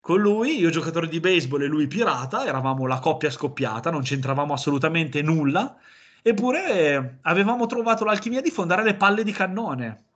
[0.00, 4.54] con lui, io giocatore di baseball e lui pirata, eravamo la coppia scoppiata, non c'entravamo
[4.54, 5.76] assolutamente nulla,
[6.22, 10.07] eppure avevamo trovato l'alchimia di fondare le palle di cannone.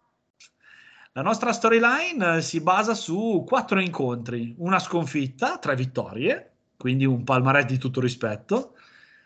[1.14, 7.66] La nostra storyline si basa su quattro incontri, una sconfitta, tre vittorie, quindi un palmarès
[7.66, 8.76] di tutto rispetto.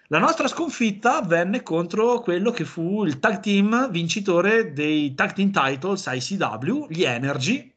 [0.09, 5.53] La nostra sconfitta avvenne contro quello che fu il tag team vincitore dei tag team
[5.53, 7.73] titles ICW, gli Energy,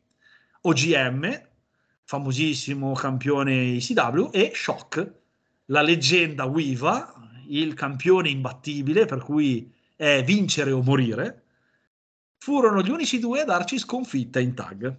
[0.62, 1.42] OGM,
[2.04, 5.14] famosissimo campione ICW, e Shock,
[5.66, 7.14] la leggenda Wiva,
[7.48, 11.39] il campione imbattibile, per cui è vincere o morire,
[12.40, 14.96] furono gli unici due a darci sconfitta in tag.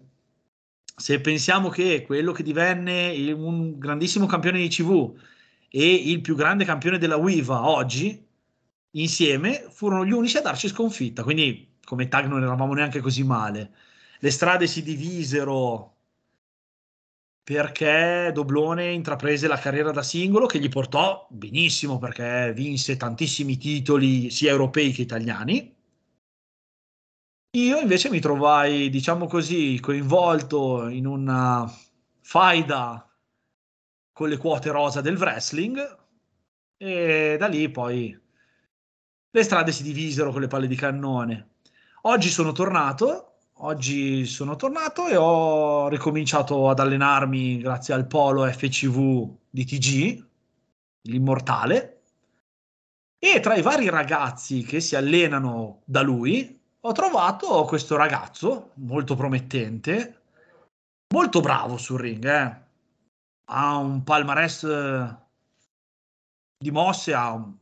[0.94, 5.18] Se pensiamo che quello che divenne un grandissimo campione di CV
[5.68, 8.22] e il più grande campione della Wiva oggi,
[8.92, 13.72] insieme, furono gli unici a darci sconfitta, quindi come tag non eravamo neanche così male.
[14.20, 15.96] Le strade si divisero
[17.42, 24.30] perché Doblone intraprese la carriera da singolo che gli portò benissimo perché vinse tantissimi titoli
[24.30, 25.74] sia europei che italiani.
[27.52, 31.70] Io invece mi trovai, diciamo così, coinvolto in una
[32.20, 33.08] faida
[34.12, 35.98] con le quote rosa del wrestling
[36.76, 38.18] e da lì poi
[39.32, 41.56] le strade si divisero con le palle di cannone.
[42.02, 43.30] Oggi sono tornato
[43.62, 50.26] Oggi sono tornato e ho ricominciato ad allenarmi grazie al polo FCV di TG,
[51.02, 52.04] l'immortale.
[53.18, 59.14] E tra i vari ragazzi che si allenano da lui, ho trovato questo ragazzo molto
[59.14, 60.22] promettente,
[61.14, 62.24] molto bravo sul ring.
[62.24, 62.68] Eh.
[63.52, 65.16] Ha un palmarès
[66.58, 67.58] di mosse, ha un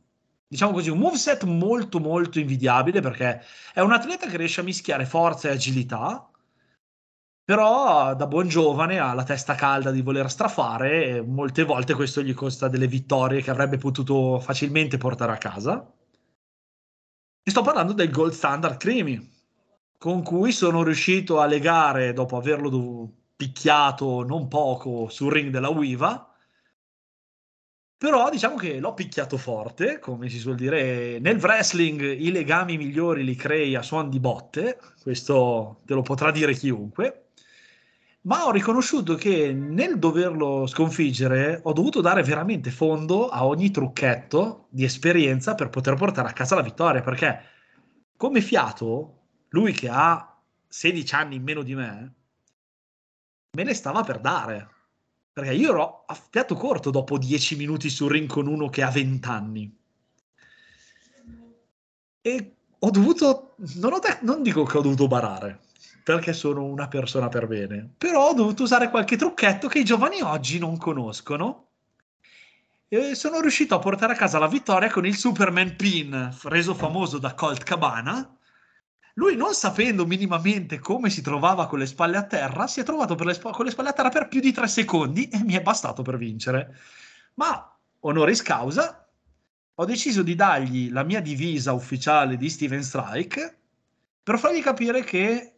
[0.49, 3.41] diciamo così, un moveset molto molto invidiabile perché
[3.73, 6.27] è un atleta che riesce a mischiare forza e agilità,
[7.43, 12.21] però da buon giovane ha la testa calda di voler strafare e molte volte questo
[12.23, 15.93] gli costa delle vittorie che avrebbe potuto facilmente portare a casa.
[17.49, 19.27] E sto parlando del gold standard Crimi,
[19.97, 26.31] con cui sono riuscito a legare, dopo averlo picchiato non poco sul ring della Wiva,
[27.97, 31.17] però diciamo che l'ho picchiato forte, come si suol dire.
[31.17, 36.29] Nel wrestling i legami migliori li crei a suon di botte, questo te lo potrà
[36.29, 37.28] dire chiunque.
[38.21, 44.67] Ma ho riconosciuto che nel doverlo sconfiggere ho dovuto dare veramente fondo a ogni trucchetto
[44.69, 47.01] di esperienza per poter portare a casa la vittoria.
[47.01, 47.39] Perché
[48.17, 52.13] come fiato, lui che ha 16 anni in meno di me,
[53.51, 54.77] me ne stava per dare
[55.39, 58.89] perché io ero a fiato corto dopo dieci minuti sul ring con uno che ha
[58.89, 59.73] vent'anni.
[62.21, 65.61] E ho dovuto, non, ho de- non dico che ho dovuto barare,
[66.09, 70.21] perché sono una persona per bene, però ho dovuto usare qualche trucchetto che i giovani
[70.21, 71.67] oggi non conoscono.
[72.87, 77.19] E sono riuscito a portare a casa la vittoria con il Superman Pin, reso famoso
[77.19, 78.27] da Colt Cabana,
[79.13, 83.13] lui, non sapendo minimamente come si trovava con le spalle a terra, si è trovato
[83.23, 85.61] le sp- con le spalle a terra per più di tre secondi e mi è
[85.61, 86.75] bastato per vincere.
[87.35, 89.07] Ma, onoris causa,
[89.75, 93.57] ho deciso di dargli la mia divisa ufficiale di Steven Strike
[94.23, 95.53] per fargli capire che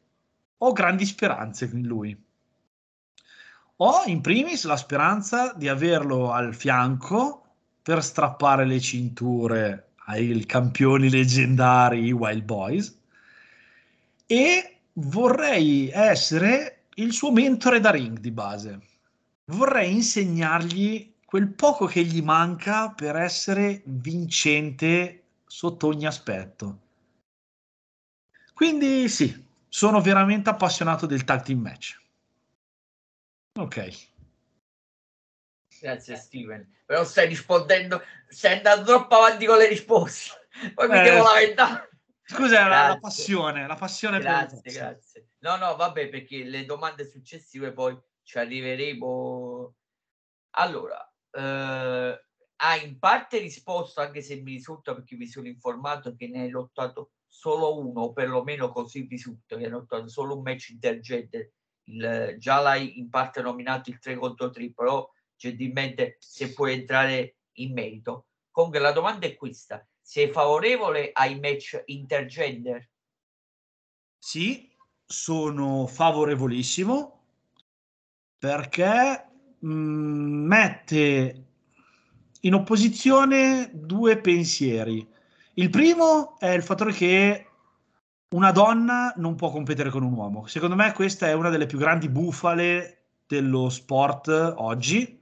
[0.63, 2.15] ho grandi speranze in lui.
[3.77, 7.45] Ho in primis la speranza di averlo al fianco
[7.81, 12.99] per strappare le cinture ai campioni leggendari, Wild Boys
[14.31, 18.79] e vorrei essere il suo mentore da ring di base.
[19.45, 26.79] Vorrei insegnargli quel poco che gli manca per essere vincente sotto ogni aspetto.
[28.53, 31.97] Quindi sì, sono veramente appassionato del tag team match.
[33.57, 34.09] Ok.
[35.79, 41.03] Grazie Steven, però stai rispondendo, stai andando troppo avanti con le risposte, poi mi eh,
[41.03, 41.89] devo lamentare.
[42.23, 45.29] Scusa, la, la, passione, la passione grazie, per grazie.
[45.39, 49.73] No, no, vabbè, perché le domande successive poi ci arriveremo.
[50.51, 52.25] Allora, eh,
[52.55, 56.49] ha in parte risposto, anche se mi risulta perché mi sono informato che ne hai
[56.49, 61.51] lottato solo uno, o perlomeno così risulta che hai lottato solo un match intergender.
[61.85, 67.37] Il, già l'hai in parte nominato il 3 contro 3, però gentilmente se puoi entrare
[67.53, 68.27] in merito.
[68.51, 72.89] Comunque la domanda è questa sei favorevole ai match intergender?
[74.17, 74.69] Sì,
[75.05, 77.19] sono favorevolissimo
[78.37, 79.25] perché
[79.59, 81.45] mh, mm, mette
[82.41, 85.07] in opposizione due pensieri.
[85.55, 87.47] Il primo è il fattore che
[88.29, 90.47] una donna non può competere con un uomo.
[90.47, 94.27] Secondo me questa è una delle più grandi bufale dello sport
[94.57, 95.19] oggi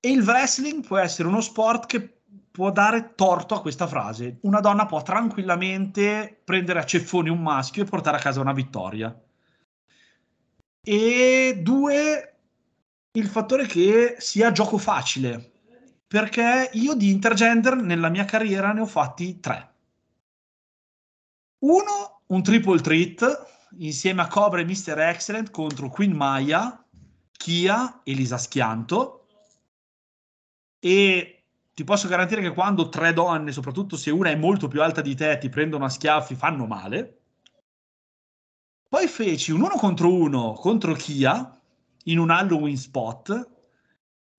[0.00, 4.38] e il wrestling può essere uno sport che può dare torto a questa frase.
[4.42, 9.14] Una donna può tranquillamente prendere a ceffoni un maschio e portare a casa una vittoria.
[10.82, 12.34] E due,
[13.12, 15.49] il fattore che sia gioco facile,
[16.10, 19.74] perché io di intergender nella mia carriera ne ho fatti tre.
[21.58, 24.98] Uno, un triple treat insieme a Cobra e Mr.
[24.98, 26.84] Excellent contro Queen Maya,
[27.30, 29.28] Kia e Lisa Schianto.
[30.80, 35.02] E ti posso garantire che quando tre donne, soprattutto se una è molto più alta
[35.02, 37.20] di te, ti prendono a schiaffi, fanno male.
[38.88, 41.56] Poi feci un uno contro uno contro Kia
[42.06, 43.59] in un Halloween spot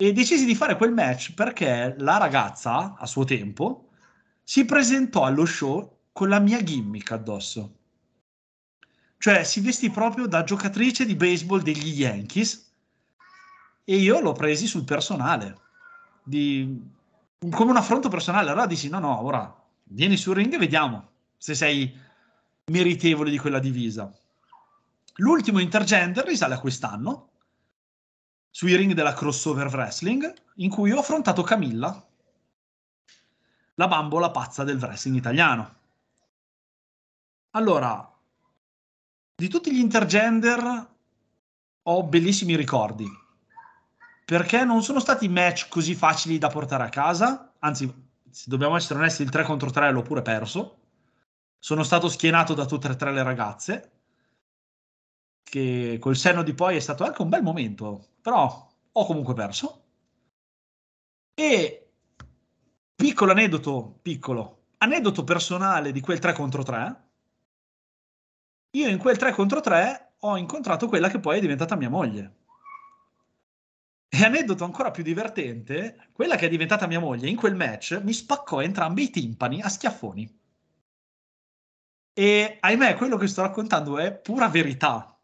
[0.01, 3.89] e decisi di fare quel match perché la ragazza, a suo tempo,
[4.43, 7.75] si presentò allo show con la mia gimmick addosso.
[9.19, 12.71] Cioè si vestì proprio da giocatrice di baseball degli Yankees
[13.83, 15.59] e io l'ho presi sul personale,
[16.23, 16.81] di,
[17.51, 18.49] come un affronto personale.
[18.49, 21.95] Allora dissi no, no, ora vieni sul ring e vediamo se sei
[22.71, 24.11] meritevole di quella divisa.
[25.17, 27.30] L'ultimo intergender risale a quest'anno,
[28.51, 32.07] sui ring della crossover wrestling, in cui ho affrontato Camilla,
[33.75, 35.79] la bambola pazza del wrestling italiano.
[37.51, 38.07] Allora,
[39.35, 40.89] di tutti gli intergender
[41.83, 43.07] ho bellissimi ricordi,
[44.25, 47.91] perché non sono stati match così facili da portare a casa, anzi,
[48.29, 50.77] se dobbiamo essere onesti, il 3 contro 3 l'ho pure perso.
[51.57, 54.00] Sono stato schienato da tutte e tre le ragazze,
[55.43, 59.83] che col senno di poi è stato anche un bel momento, però ho comunque perso.
[61.33, 61.91] E
[62.95, 67.09] piccolo aneddoto, piccolo, aneddoto personale di quel 3 contro 3.
[68.71, 72.35] Io in quel 3 contro 3 ho incontrato quella che poi è diventata mia moglie.
[74.07, 78.13] E aneddoto ancora più divertente, quella che è diventata mia moglie in quel match mi
[78.13, 80.39] spaccò entrambi i timpani a schiaffoni.
[82.13, 85.17] E ahimè, quello che sto raccontando è pura verità.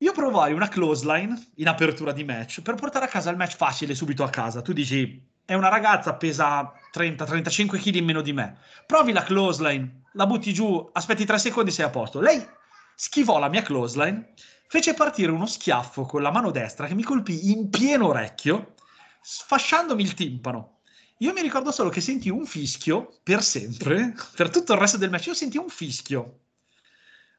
[0.00, 3.56] Io provai una close line in apertura di match per portare a casa il match
[3.56, 4.62] facile subito a casa.
[4.62, 8.58] Tu dici, è una ragazza, pesa 30-35 kg in meno di me.
[8.86, 12.20] Provi la close line, la butti giù, aspetti 3 secondi e sei a posto.
[12.20, 12.46] Lei
[12.94, 14.34] schivò la mia close line,
[14.68, 18.74] fece partire uno schiaffo con la mano destra che mi colpì in pieno orecchio,
[19.20, 20.78] sfasciandomi il timpano.
[21.18, 25.10] Io mi ricordo solo che sentì un fischio per sempre, per tutto il resto del
[25.10, 25.26] match.
[25.26, 26.42] Io sentì un fischio,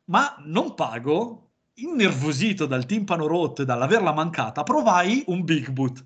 [0.05, 1.48] ma non pago
[1.81, 6.05] innervosito dal timpano rotto e dall'averla mancata, provai un big boot.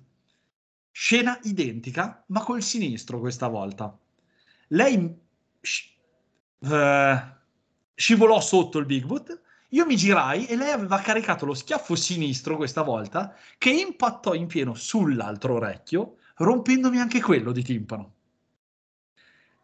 [0.90, 3.96] Scena identica, ma col sinistro questa volta.
[4.68, 5.14] Lei
[5.60, 5.92] sci-
[6.60, 7.16] uh,
[7.94, 12.56] scivolò sotto il big boot, io mi girai e lei aveva caricato lo schiaffo sinistro
[12.56, 18.12] questa volta, che impattò in pieno sull'altro orecchio, rompendomi anche quello di timpano.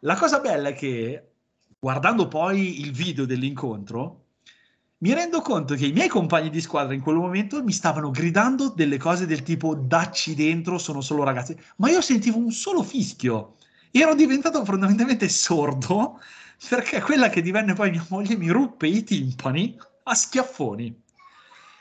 [0.00, 1.32] La cosa bella è che,
[1.78, 4.24] guardando poi il video dell'incontro,
[5.02, 8.68] mi rendo conto che i miei compagni di squadra in quel momento mi stavano gridando
[8.68, 13.56] delle cose del tipo dacci dentro, sono solo ragazzi, ma io sentivo un solo fischio.
[13.90, 16.20] Ero diventato fondamentalmente sordo
[16.68, 21.02] perché quella che divenne poi mia moglie mi ruppe i timpani a schiaffoni.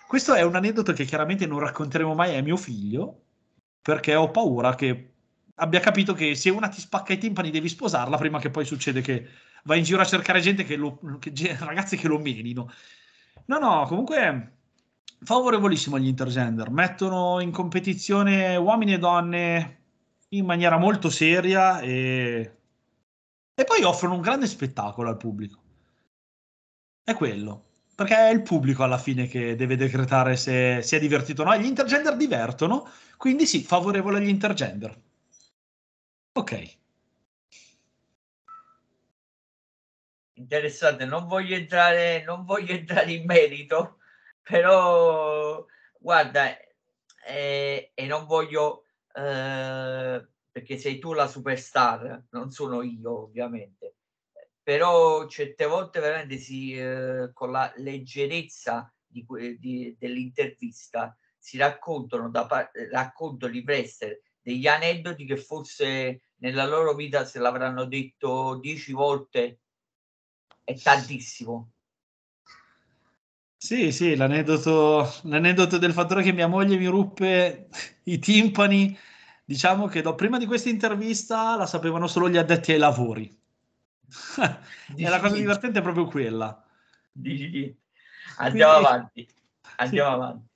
[0.08, 3.24] Questo è un aneddoto che chiaramente non racconteremo mai a mio figlio
[3.82, 5.12] perché ho paura che
[5.56, 9.02] abbia capito che se una ti spacca i timpani devi sposarla prima che poi succede
[9.02, 9.28] che
[9.64, 12.72] va in giro a cercare gente che lo, che, ragazzi che lo menino.
[13.48, 14.58] No, no, comunque
[15.24, 16.70] favorevolissimo agli intergender.
[16.70, 19.78] Mettono in competizione uomini e donne
[20.30, 22.58] in maniera molto seria e,
[23.54, 25.62] e poi offrono un grande spettacolo al pubblico.
[27.04, 27.66] È quello.
[27.94, 31.58] Perché è il pubblico alla fine che deve decretare se si è divertito o no.
[31.58, 32.88] Gli intergender divertono,
[33.18, 34.98] quindi sì, favorevole agli intergender.
[36.34, 36.52] Ok.
[40.40, 44.00] Interessante, non voglio entrare, non voglio entrare in merito,
[44.42, 45.66] però
[46.00, 46.58] guarda,
[47.28, 53.96] eh, e non voglio, eh, perché sei tu la superstar, non sono io ovviamente,
[54.64, 59.26] però certe volte veramente si, eh, con la leggerezza di,
[59.60, 62.48] di, dell'intervista si raccontano, da,
[62.92, 69.60] raccontano i wrestler degli aneddoti che forse nella loro vita se l'avranno detto dieci volte
[70.70, 71.72] è tantissimo.
[73.58, 77.70] Sì, sì, l'aneddoto, l'aneddoto del fattore che mia moglie mi ruppe
[78.04, 78.98] i timpani,
[79.44, 83.36] diciamo che do, prima di questa intervista la sapevano solo gli addetti ai lavori.
[84.96, 86.64] e la cosa divertente è proprio quella.
[88.38, 89.28] Andiamo Quindi, avanti,
[89.78, 90.16] andiamo sì.
[90.16, 90.48] avanti.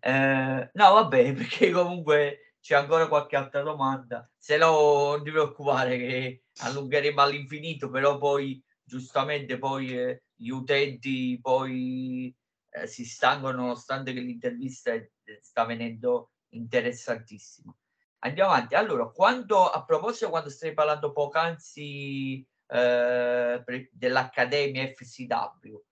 [0.00, 4.28] Eh, no, vabbè, perché comunque c'è ancora qualche altra domanda.
[4.36, 11.38] Se no, non ti preoccupare che allungheremo all'infinito, però poi giustamente poi eh, gli utenti
[11.40, 12.34] poi
[12.70, 14.92] eh, si stanno nonostante che l'intervista
[15.40, 17.74] sta venendo interessantissima.
[18.20, 18.74] Andiamo avanti.
[18.74, 25.82] Allora, quando a proposito, quando stai parlando poc'anzi eh, dell'Accademia FCW,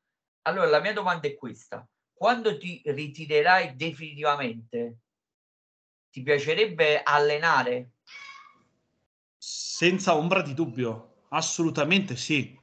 [0.43, 4.99] allora la mia domanda è questa: quando ti ritirerai definitivamente,
[6.11, 7.93] ti piacerebbe allenare?
[9.37, 12.60] Senza ombra di dubbio, assolutamente sì.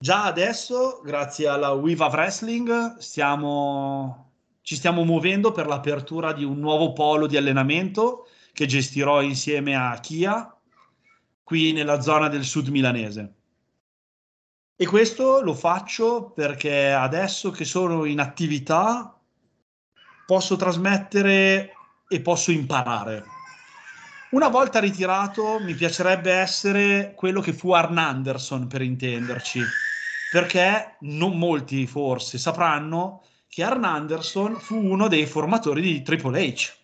[0.00, 6.92] Già adesso, grazie alla Wiva Wrestling, stiamo, ci stiamo muovendo per l'apertura di un nuovo
[6.92, 10.56] polo di allenamento che gestirò insieme a Kia
[11.42, 13.34] qui nella zona del sud milanese.
[14.76, 19.20] E questo lo faccio perché adesso che sono in attività
[20.24, 21.72] posso trasmettere
[22.06, 23.24] e posso imparare.
[24.30, 29.60] Una volta ritirato mi piacerebbe essere quello che fu Arn Anderson per intenderci
[30.30, 36.76] perché non molti forse sapranno che Arn Anderson fu uno dei formatori di Triple H.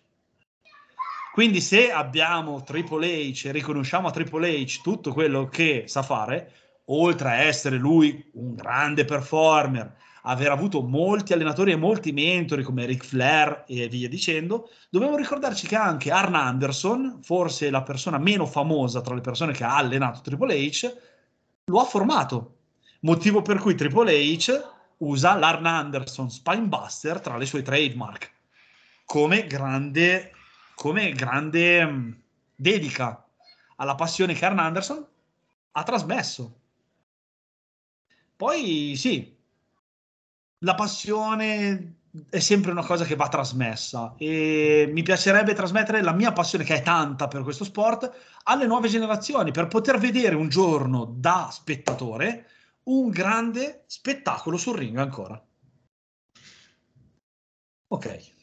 [1.31, 6.51] Quindi se abbiamo Triple H e riconosciamo a Triple H tutto quello che sa fare,
[6.85, 12.85] oltre a essere lui un grande performer, aver avuto molti allenatori e molti mentori come
[12.85, 18.45] Ric Flair e via dicendo, dobbiamo ricordarci che anche Arn Anderson, forse la persona meno
[18.45, 20.97] famosa tra le persone che ha allenato Triple H,
[21.65, 22.54] lo ha formato
[23.05, 28.33] motivo per cui Triple H usa l'Arn Anderson Spinebuster tra le sue trademark
[29.05, 30.31] come grande,
[30.73, 32.11] come grande mm,
[32.55, 33.23] dedica
[33.75, 35.05] alla passione che Arn Anderson
[35.71, 36.59] ha trasmesso.
[38.35, 39.37] Poi sì,
[40.59, 41.97] la passione
[42.29, 46.75] è sempre una cosa che va trasmessa e mi piacerebbe trasmettere la mia passione che
[46.75, 48.11] è tanta per questo sport
[48.43, 52.47] alle nuove generazioni per poter vedere un giorno da spettatore
[52.85, 55.41] un grande spettacolo sul ring ancora.
[57.87, 58.33] Ok.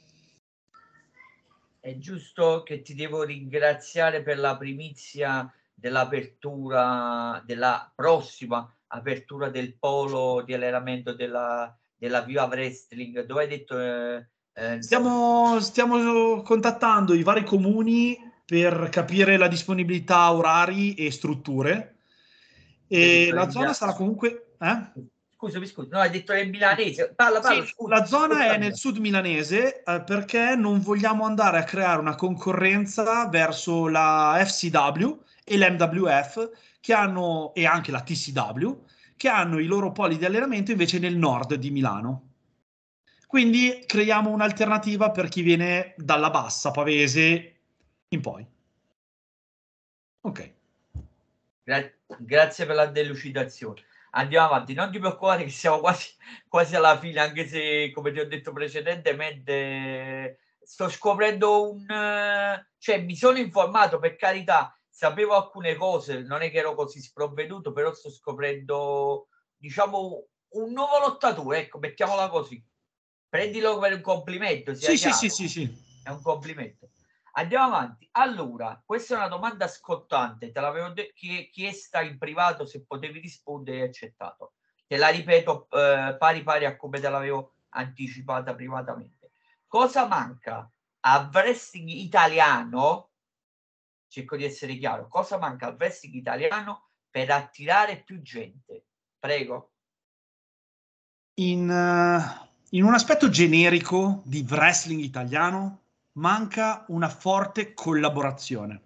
[1.81, 10.43] È giusto che ti devo ringraziare per la primizia dell'apertura, della prossima apertura del polo
[10.43, 13.79] di allenamento della, della Viva Wrestling, dove hai detto...
[13.79, 21.92] Eh, eh, stiamo, stiamo contattando i vari comuni per capire la disponibilità orari e strutture
[22.93, 24.55] e la zona sarà comunque...
[24.61, 24.91] Eh?
[25.35, 27.13] Scusami, scusa, no, hai detto è milanese.
[27.17, 31.25] Parla, parla, sì, scusa, la zona scusa, è nel sud milanese eh, perché non vogliamo
[31.25, 38.03] andare a creare una concorrenza verso la FCW e l'MWF che hanno, e anche la
[38.03, 38.85] TCW
[39.17, 42.31] che hanno i loro poli di allenamento invece nel nord di Milano.
[43.27, 47.55] Quindi creiamo un'alternativa per chi viene dalla bassa Pavese
[48.09, 48.47] in poi.
[50.21, 50.53] Ok.
[51.65, 53.83] Gra- grazie per la delucidazione.
[54.15, 56.11] Andiamo avanti, non ti preoccupare che siamo quasi,
[56.47, 61.87] quasi alla fine, anche se, come ti ho detto precedentemente, sto scoprendo un...
[62.79, 67.73] cioè mi sono informato, per carità, sapevo alcune cose, non è che ero così sprovveduto,
[67.73, 72.63] però sto scoprendo, diciamo, un nuovo lottatore, ecco, mettiamola così.
[73.29, 74.75] Prendilo per un complimento.
[74.75, 75.83] Sì, sì, sì, sì, sì.
[76.05, 76.91] È un complimento.
[77.35, 78.07] Andiamo avanti.
[78.13, 80.93] Allora, questa è una domanda scottante, te l'avevo
[81.51, 84.55] chiesta in privato se potevi rispondere e accettato.
[84.87, 89.33] Te la ripeto eh, pari pari a come te l'avevo anticipata privatamente.
[89.67, 90.71] Cosa manca
[91.01, 93.13] al wrestling italiano?
[94.09, 95.09] Cerco di essere chiaro.
[95.09, 98.85] Cosa manca al wrestling italiano per attirare più gente?
[99.19, 99.71] Prego.
[101.37, 105.82] In, uh, in un aspetto generico di wrestling italiano,
[106.15, 108.83] manca una forte collaborazione.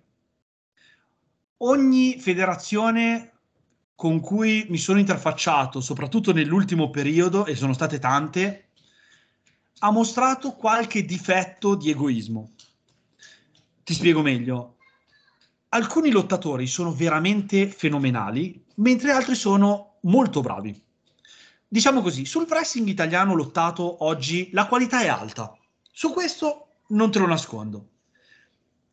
[1.59, 3.33] Ogni federazione
[3.95, 8.69] con cui mi sono interfacciato, soprattutto nell'ultimo periodo, e sono state tante,
[9.79, 12.53] ha mostrato qualche difetto di egoismo.
[13.83, 14.77] Ti spiego meglio.
[15.71, 20.85] Alcuni lottatori sono veramente fenomenali, mentre altri sono molto bravi.
[21.67, 25.57] Diciamo così, sul wrestling italiano lottato oggi la qualità è alta.
[25.91, 27.89] Su questo non te lo nascondo.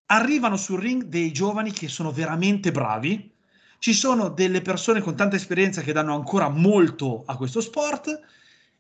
[0.08, 3.32] Arrivano sul ring dei giovani che sono veramente bravi,
[3.80, 8.20] ci sono delle persone con tanta esperienza che danno ancora molto a questo sport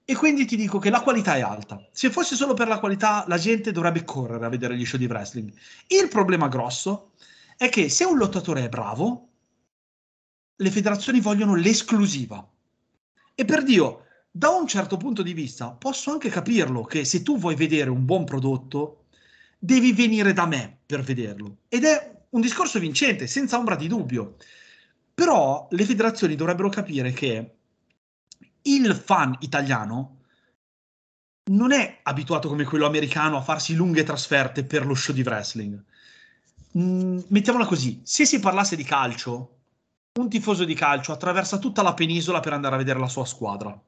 [0.05, 1.85] e quindi ti dico che la qualità è alta.
[1.91, 5.05] Se fosse solo per la qualità, la gente dovrebbe correre a vedere gli show di
[5.05, 5.51] wrestling.
[5.87, 7.11] Il problema grosso
[7.57, 9.27] è che se un lottatore è bravo,
[10.55, 12.45] le federazioni vogliono l'esclusiva.
[13.35, 17.37] E per Dio, da un certo punto di vista posso anche capirlo che se tu
[17.37, 19.02] vuoi vedere un buon prodotto,
[19.63, 21.59] devi venire da me per vederlo.
[21.69, 24.35] Ed è un discorso vincente, senza ombra di dubbio.
[25.13, 27.55] Però le federazioni dovrebbero capire che
[28.63, 30.17] il fan italiano
[31.51, 35.81] non è abituato come quello americano a farsi lunghe trasferte per lo show di wrestling.
[36.77, 39.59] Mm, mettiamola così, se si parlasse di calcio,
[40.19, 43.81] un tifoso di calcio attraversa tutta la penisola per andare a vedere la sua squadra.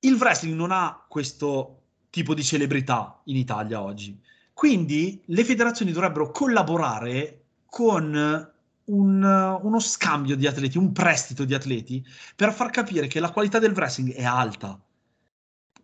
[0.00, 1.85] Il wrestling non ha questo
[2.16, 4.18] tipo di celebrità in Italia oggi.
[4.54, 8.50] Quindi le federazioni dovrebbero collaborare con
[8.84, 12.02] un, uno scambio di atleti, un prestito di atleti,
[12.34, 14.80] per far capire che la qualità del wrestling è alta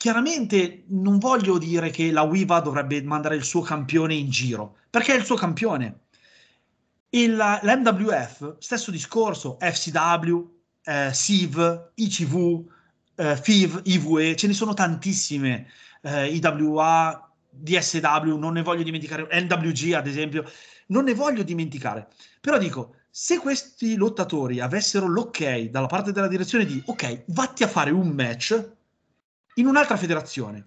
[0.02, 5.14] chiaramente non voglio dire che la WIVA dovrebbe mandare il suo campione in giro, perché
[5.14, 6.00] è il suo campione.
[7.10, 10.44] Il, L'MWF, stesso discorso, FCW,
[10.82, 12.64] eh, SIV, ICV,
[13.14, 15.68] eh, FIV, IVE, ce ne sono tantissime,
[16.02, 20.44] eh, IWA, DSW, non ne voglio dimenticare, NWG ad esempio,
[20.88, 22.08] non ne voglio dimenticare.
[22.40, 27.68] Però dico, se questi lottatori avessero l'ok dalla parte della direzione di ok, vatti a
[27.68, 28.70] fare un match,
[29.54, 30.66] in un'altra federazione.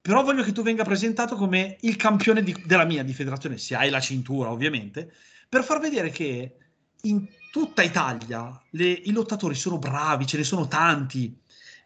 [0.00, 3.74] Però voglio che tu venga presentato come il campione di, della mia di federazione, se
[3.74, 5.12] hai la cintura ovviamente,
[5.48, 6.56] per far vedere che
[7.02, 11.40] in tutta Italia le, i lottatori sono bravi, ce ne sono tanti.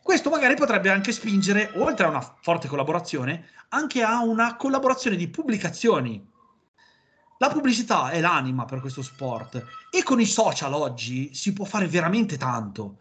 [0.08, 5.28] Questo magari potrebbe anche spingere, oltre a una forte collaborazione, anche a una collaborazione di
[5.28, 6.26] pubblicazioni.
[7.36, 11.86] La pubblicità è l'anima per questo sport e con i social oggi si può fare
[11.88, 13.00] veramente tanto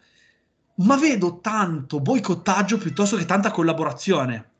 [0.80, 4.50] ma vedo tanto boicottaggio piuttosto che tanta collaborazione.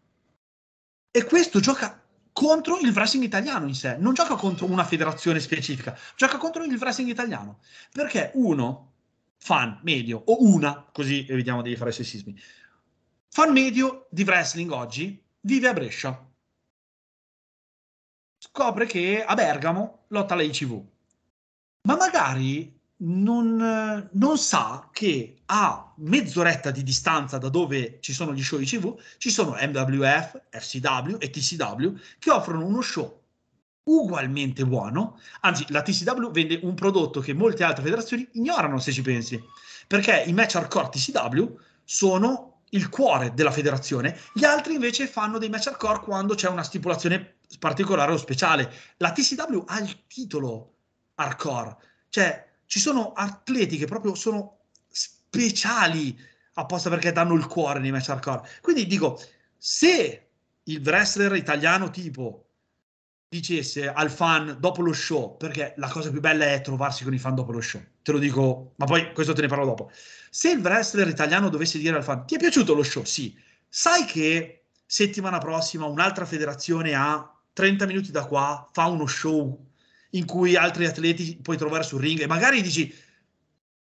[1.11, 5.95] E questo gioca contro il wrestling italiano in sé, non gioca contro una federazione specifica,
[6.17, 7.59] gioca contro il wrestling italiano.
[7.93, 8.93] Perché uno,
[9.39, 12.39] fan medio, o una, così evitiamo di fare sessismi,
[13.31, 16.27] fan medio di wrestling oggi vive a Brescia.
[18.39, 20.85] Scopre che a Bergamo lotta la ICV.
[21.83, 28.43] Ma magari non, non, sa che a mezz'oretta di distanza da dove ci sono gli
[28.43, 33.18] show ICV ci sono MWF, FCW e TCW che offrono uno show
[33.89, 35.19] ugualmente buono.
[35.41, 39.43] Anzi, la TCW vende un prodotto che molte altre federazioni ignorano, se ci pensi,
[39.87, 45.49] perché i match hardcore TCW sono il cuore della federazione, gli altri invece fanno dei
[45.49, 48.71] match hardcore quando c'è una stipulazione particolare o speciale.
[48.99, 50.75] La TCW ha il titolo
[51.15, 51.77] hardcore,
[52.11, 54.59] cioè ci sono atleti che proprio sono
[54.91, 56.19] speciali
[56.55, 58.47] apposta perché danno il cuore nei match hardcore.
[58.61, 59.19] Quindi dico,
[59.57, 60.29] se
[60.65, 62.48] il wrestler italiano tipo
[63.29, 67.19] dicesse al fan dopo lo show, perché la cosa più bella è trovarsi con i
[67.19, 69.91] fan dopo lo show, te lo dico, ma poi questo te ne parlo dopo.
[70.31, 73.05] Se il wrestler italiano dovesse dire al fan, ti è piaciuto lo show?
[73.05, 73.37] Sì.
[73.69, 79.67] Sai che settimana prossima un'altra federazione a 30 minuti da qua fa uno show
[80.13, 82.95] in cui altri atleti puoi trovare sul ring e magari dici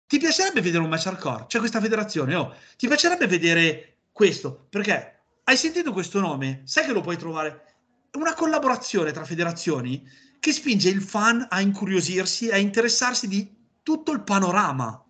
[0.06, 1.44] ti piacerebbe vedere un match hardcore?
[1.46, 4.66] C'è questa federazione, oh, ti piacerebbe vedere questo?
[4.70, 6.62] Perché hai sentito questo nome?
[6.64, 7.65] Sai che lo puoi trovare?
[8.16, 10.06] Una collaborazione tra federazioni
[10.40, 15.04] che spinge il fan a incuriosirsi, a interessarsi di tutto il panorama.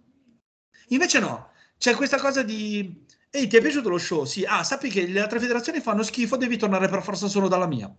[0.88, 4.24] Invece no, c'è questa cosa di ehi, ti è piaciuto lo show?
[4.24, 7.66] Sì, ah, sappi che le altre federazioni fanno schifo, devi tornare per forza solo dalla
[7.66, 7.94] mia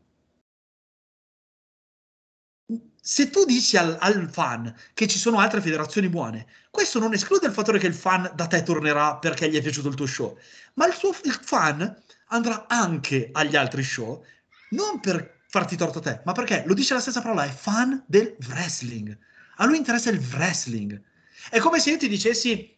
[3.08, 7.48] se tu dici al, al, fan che ci sono altre federazioni buone, questo non esclude
[7.48, 10.38] il fattore che il fan da te tornerà perché gli è piaciuto il tuo show,
[10.74, 14.26] ma il, suo, il fan andrà anche agli altri show,
[14.70, 18.04] non per farti torto a te, ma perché lo dice la stessa parola, è fan
[18.08, 19.18] del wrestling.
[19.58, 21.02] A lui interessa il wrestling.
[21.50, 22.76] È come se io ti dicessi,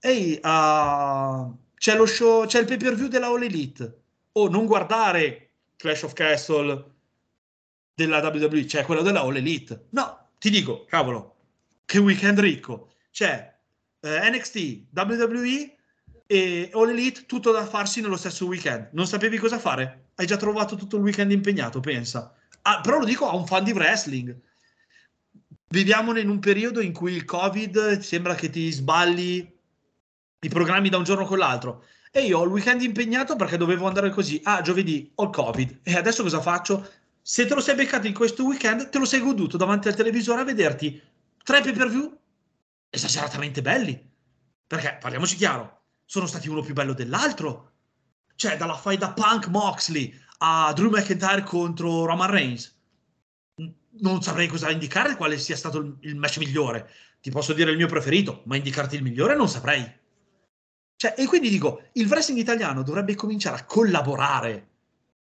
[0.00, 4.00] ehi, uh, c'è lo show, c'è il pay per view della All Elite,
[4.32, 6.94] o non guardare Clash of Castle
[7.94, 9.86] della WWE, cioè quello della All Elite.
[9.90, 11.36] No, ti dico, cavolo,
[11.84, 12.92] che weekend ricco.
[13.10, 13.54] C'è
[14.00, 15.75] eh, NXT, WWE
[16.26, 18.90] e All Elite, tutto da farsi nello stesso weekend.
[18.92, 20.08] Non sapevi cosa fare?
[20.14, 22.34] Hai già trovato tutto il weekend impegnato, pensa.
[22.62, 24.36] Ah, però lo dico a un fan di wrestling.
[25.68, 29.54] Viviamo in un periodo in cui il Covid sembra che ti sballi
[30.40, 31.84] i programmi da un giorno con l'altro.
[32.10, 34.40] E io ho il weekend impegnato perché dovevo andare così.
[34.44, 35.80] Ah, giovedì ho il Covid.
[35.82, 36.88] E adesso cosa faccio?
[37.28, 40.42] se te lo sei beccato in questo weekend, te lo sei goduto davanti al televisore
[40.42, 41.02] a vederti
[41.42, 42.16] tre pay per view
[42.88, 44.00] esageratamente belli.
[44.64, 47.72] Perché, parliamoci chiaro, sono stati uno più bello dell'altro.
[48.36, 52.74] Cioè, dalla fight da Punk Moxley a Drew McIntyre contro Roman Reigns.
[53.98, 56.90] Non saprei cosa indicare quale sia stato il match migliore.
[57.20, 59.84] Ti posso dire il mio preferito, ma indicarti il migliore non saprei.
[60.96, 64.68] Cioè, e quindi dico, il wrestling italiano dovrebbe cominciare a collaborare,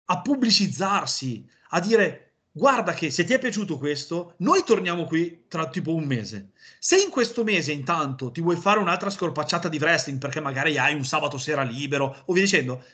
[0.06, 5.68] a pubblicizzarsi, a dire guarda che se ti è piaciuto questo, noi torniamo qui tra
[5.68, 6.50] tipo un mese.
[6.78, 10.94] Se in questo mese intanto ti vuoi fare un'altra scorpacciata di wrestling perché magari hai
[10.94, 12.84] un sabato sera libero o via dicendo,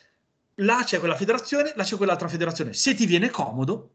[0.56, 2.72] là c'è quella federazione, là c'è quell'altra federazione.
[2.72, 3.94] Se ti viene comodo,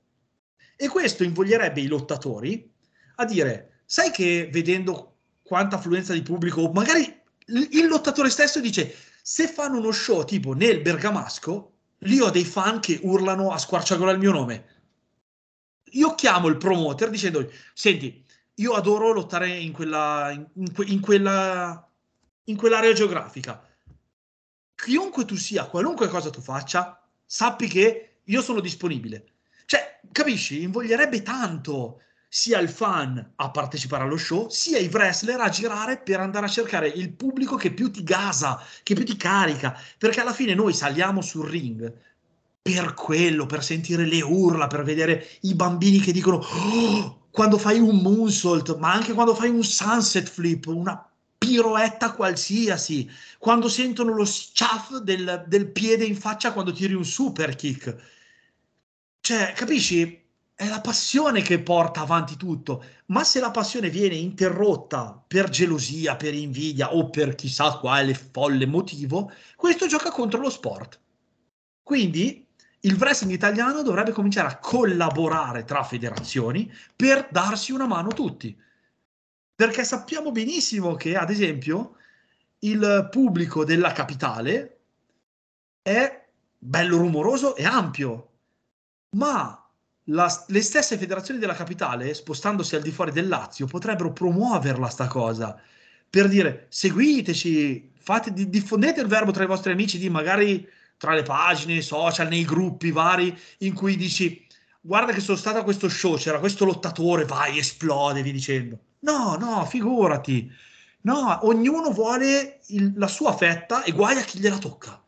[0.76, 2.70] e questo invoglierebbe i lottatori
[3.16, 9.48] a dire, sai che vedendo quanta affluenza di pubblico, magari il lottatore stesso dice, se
[9.48, 14.20] fanno uno show tipo nel Bergamasco, lì ho dei fan che urlano a squarciagola il
[14.20, 14.66] mio nome.
[15.94, 18.24] Io chiamo il promoter dicendo, senti,
[18.56, 20.48] io adoro lottare in quella, in,
[20.86, 21.90] in quella,
[22.46, 23.68] in quell'area geografica.
[24.76, 29.26] Chiunque tu sia, qualunque cosa tu faccia, sappi che io sono disponibile.
[29.66, 30.62] Cioè, capisci?
[30.62, 36.20] Invoglierebbe tanto sia il fan a partecipare allo show, sia i wrestler a girare per
[36.20, 40.34] andare a cercare il pubblico che più ti gasa, che più ti carica, perché alla
[40.34, 41.94] fine noi saliamo sul ring
[42.64, 47.28] per quello, per sentire le urla, per vedere i bambini che dicono oh!
[47.30, 53.68] quando fai un moonsault, ma anche quando fai un sunset flip, una piroetta qualsiasi, quando
[53.68, 58.12] sentono lo schaff del, del piede in faccia quando tiri un super kick.
[59.20, 60.22] Cioè, capisci?
[60.56, 66.16] è la passione che porta avanti tutto, ma se la passione viene interrotta per gelosia,
[66.16, 71.02] per invidia o per chissà quale folle motivo, questo gioca contro lo sport.
[71.82, 72.43] Quindi
[72.86, 78.58] il wrestling italiano dovrebbe cominciare a collaborare tra federazioni per darsi una mano tutti.
[79.56, 81.96] Perché sappiamo benissimo che, ad esempio,
[82.60, 84.80] il pubblico della capitale
[85.82, 86.28] è
[86.58, 88.32] bello rumoroso e ampio,
[89.12, 89.58] ma
[90.08, 95.08] la, le stesse federazioni della capitale, spostandosi al di fuori del Lazio, potrebbero promuoverla sta
[95.08, 95.58] cosa
[96.10, 100.68] per dire seguiteci, fate, diffondete il verbo tra i vostri amici, di magari
[101.04, 104.48] tra le pagine social, nei gruppi vari in cui dici
[104.80, 108.80] guarda che sono stato a questo show, c'era questo lottatore, vai, esplode, vi dicendo.
[109.00, 110.50] No, no, figurati.
[111.02, 115.04] No, ognuno vuole il, la sua fetta e guai a chi gliela tocca.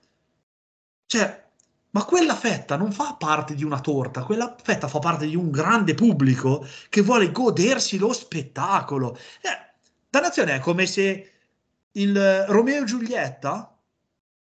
[1.06, 1.46] Cioè,
[1.92, 5.50] ma quella fetta non fa parte di una torta, quella fetta fa parte di un
[5.50, 9.18] grande pubblico che vuole godersi lo spettacolo.
[9.40, 9.76] Eh,
[10.10, 11.32] dannazione è come se
[11.94, 13.75] il Romeo e Giulietta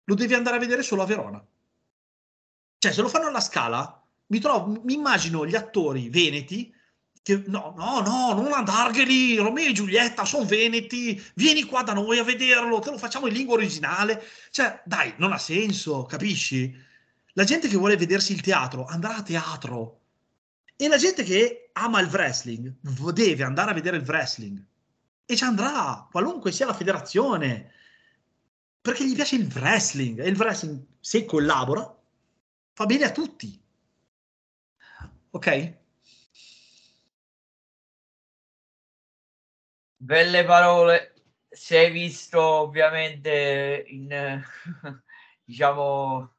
[0.04, 1.44] lo devi andare a vedere solo a Verona.
[2.78, 6.74] Cioè, se lo fanno alla scala, mi, trovo, mi immagino gli attori veneti
[7.22, 12.18] che no, no, no, non andargheli, Romeo e Giulietta sono veneti, vieni qua da noi
[12.18, 14.24] a vederlo, te lo facciamo in lingua originale.
[14.50, 16.74] Cioè, dai, non ha senso, capisci?
[17.34, 20.00] La gente che vuole vedersi il teatro andrà a teatro.
[20.76, 22.74] E la gente che ama il wrestling
[23.12, 24.60] deve andare a vedere il wrestling.
[25.24, 27.70] E ci andrà, qualunque sia la federazione.
[28.82, 30.18] Perché gli piace il wrestling.
[30.18, 31.82] E il wrestling, se collabora,
[32.72, 33.56] fa bene a tutti.
[35.30, 35.78] Ok?
[39.96, 41.14] Belle parole.
[41.48, 44.08] Si è visto ovviamente in,
[45.44, 46.34] diciamo,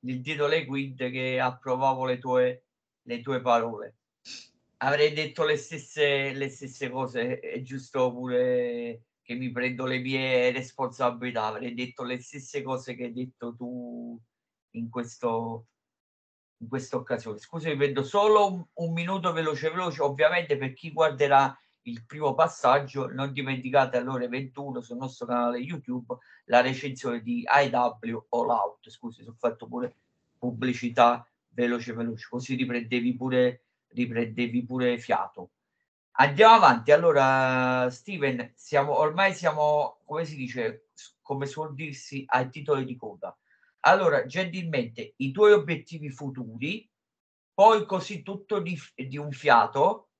[0.00, 2.66] il dietro le quinte che approvavo le tue,
[3.02, 3.96] le tue parole.
[4.78, 10.50] Avrei detto le stesse, le stesse cose, è giusto pure che mi prendo le mie
[10.50, 14.20] responsabilità, avrei detto le stesse cose che hai detto tu
[14.72, 15.66] in questo
[16.62, 17.38] in questa occasione.
[17.38, 23.08] Scusami, prendo solo un, un minuto veloce veloce, ovviamente per chi guarderà il primo passaggio,
[23.08, 28.88] non dimenticate alle ore 21 sul nostro canale YouTube la recensione di IW All Out.
[28.88, 29.96] Scusi, ho fatto pure
[30.38, 35.50] pubblicità veloce veloce, così riprendevi pure, riprendevi pure fiato.
[36.14, 36.92] Andiamo avanti.
[36.92, 40.88] Allora, Steven, siamo, ormai siamo, come si dice,
[41.22, 43.36] come suol dirsi, ai titoli di coda.
[43.80, 46.88] Allora, gentilmente, i tuoi obiettivi futuri,
[47.54, 50.10] poi così tutto di, di un fiato,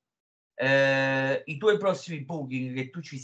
[0.54, 3.20] eh, i tuoi prossimi booking che tu ci,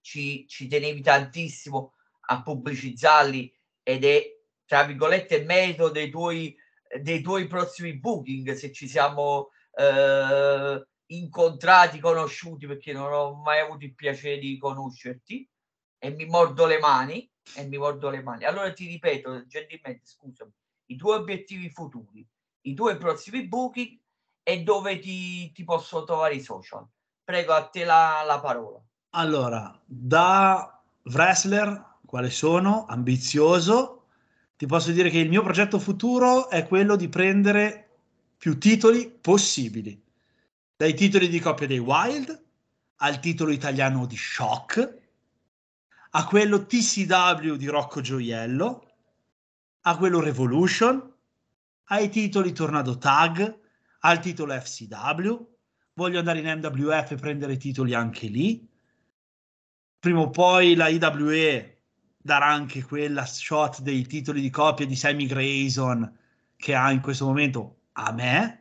[0.00, 1.94] ci, ci tenevi tantissimo
[2.30, 4.22] a pubblicizzarli ed è
[4.66, 6.54] tra virgolette merito dei tuoi,
[7.00, 13.84] dei tuoi prossimi booking se ci siamo eh, incontrati conosciuti perché non ho mai avuto
[13.84, 15.48] il piacere di conoscerti
[15.98, 20.52] e mi mordo le mani e mi mordo le mani allora ti ripeto gentilmente scusami
[20.90, 22.26] i tuoi obiettivi futuri
[22.62, 23.98] i tuoi prossimi booking
[24.48, 26.86] e dove ti, ti posso trovare i social.
[27.22, 28.80] Prego, a te la, la parola.
[29.10, 32.86] Allora, da wrestler, quale sono?
[32.88, 34.06] Ambizioso.
[34.56, 37.96] Ti posso dire che il mio progetto futuro è quello di prendere
[38.38, 40.02] più titoli possibili.
[40.78, 42.40] Dai titoli di coppia dei Wild
[42.98, 44.98] al titolo italiano di Shock,
[46.10, 48.86] a quello TCW di Rocco Gioiello,
[49.80, 51.14] a quello Revolution,
[51.86, 53.58] ai titoli Tornado Tag,
[54.02, 55.46] al titolo FCW,
[55.94, 58.64] voglio andare in MWF e prendere titoli anche lì.
[59.98, 61.82] Prima o poi la IWE
[62.16, 66.18] darà anche quella shot dei titoli di coppia di Sammy Grayson
[66.54, 68.57] che ha in questo momento a me.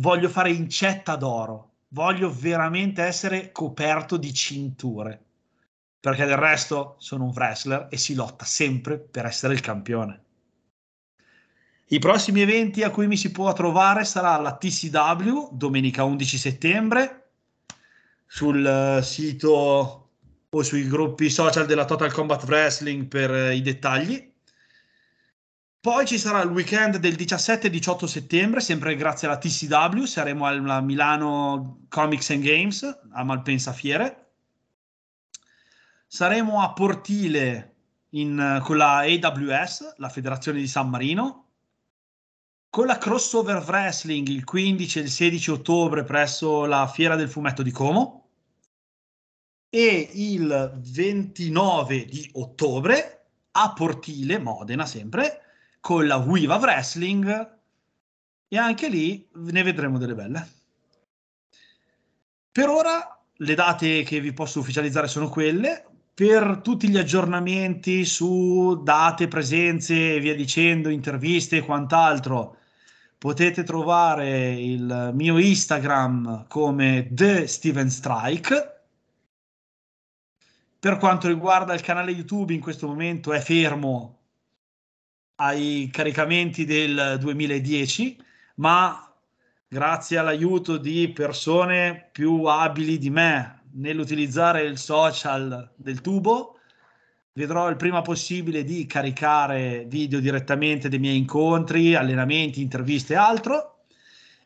[0.00, 5.24] Voglio fare incetta d'oro, voglio veramente essere coperto di cinture
[6.00, 10.24] perché del resto sono un wrestler e si lotta sempre per essere il campione.
[11.88, 17.32] I prossimi eventi a cui mi si può trovare sarà la TCW domenica 11 settembre
[18.26, 20.08] sul eh, sito
[20.48, 24.29] o sui gruppi social della Total Combat Wrestling per eh, i dettagli.
[25.82, 30.44] Poi ci sarà il weekend del 17 e 18 settembre, sempre grazie alla TCW, saremo
[30.44, 34.32] alla Milano Comics and Games a Malpensa Fiere.
[36.06, 37.76] Saremo a Portile
[38.10, 41.46] in, con la AWS, la Federazione di San Marino,
[42.68, 47.62] con la crossover wrestling il 15 e il 16 ottobre presso la Fiera del Fumetto
[47.62, 48.28] di Como
[49.70, 55.44] e il 29 di ottobre a Portile, Modena sempre,
[55.80, 57.58] con la Viva Wrestling
[58.48, 60.48] e anche lì ne vedremo delle belle.
[62.52, 65.86] Per ora le date che vi posso ufficializzare sono quelle.
[66.12, 72.56] Per tutti gli aggiornamenti su date, presenze e via dicendo, interviste e quant'altro,
[73.16, 78.82] potete trovare il mio Instagram come The Steven Strike.
[80.78, 84.19] Per quanto riguarda il canale YouTube, in questo momento è fermo
[85.40, 88.22] ai caricamenti del 2010,
[88.56, 89.10] ma
[89.66, 96.58] grazie all'aiuto di persone più abili di me nell'utilizzare il social del tubo,
[97.32, 103.84] vedrò il prima possibile di caricare video direttamente dei miei incontri, allenamenti, interviste e altro.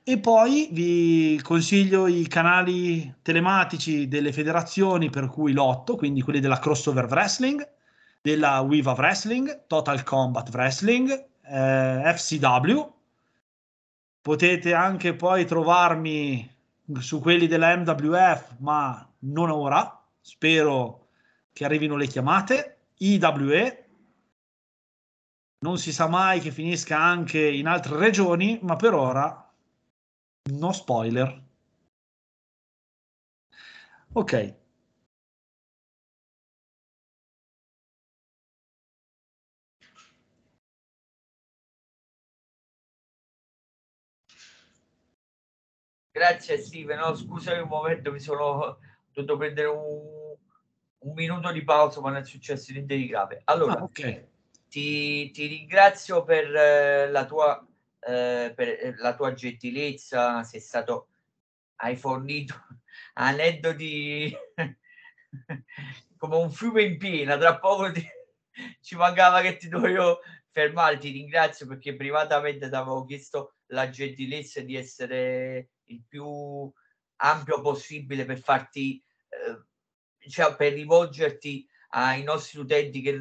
[0.05, 6.59] E poi vi consiglio i canali telematici delle federazioni per cui lotto, quindi quelli della
[6.59, 7.74] Crossover Wrestling,
[8.25, 11.11] della Viva Wrestling, Total Combat Wrestling,
[11.43, 12.81] eh, FCW.
[14.23, 16.51] Potete anche poi trovarmi
[17.01, 20.03] su quelli della MWF, ma non ora.
[20.23, 21.09] Spero
[21.53, 22.79] che arrivino le chiamate.
[22.97, 23.89] IWE,
[25.59, 29.53] non si sa mai che finisca anche in altre regioni, ma per ora
[30.51, 31.43] no spoiler.
[34.15, 34.63] Ok.
[46.15, 48.79] Grazie Steven, no, scusami un momento, mi sono
[49.13, 50.15] dovuto prendere un
[51.05, 53.43] un minuto di pausa, ma non è successo niente di grave.
[53.45, 54.27] Allora, ah, okay.
[54.69, 57.65] ti, ti, ringrazio per, eh, la tua,
[58.01, 61.09] eh, per eh, la tua gentilezza, sei stato,
[61.77, 62.55] hai fornito
[63.15, 64.35] aneddoti
[66.17, 68.07] come un fiume in piena, tra poco ti,
[68.81, 74.61] ci mancava che ti dovevo fermare, ti ringrazio perché privatamente ti avevo chiesto la gentilezza
[74.61, 76.71] di essere il più
[77.17, 83.13] ampio possibile per farti eh, cioè, per rivolgerti ai nostri utenti che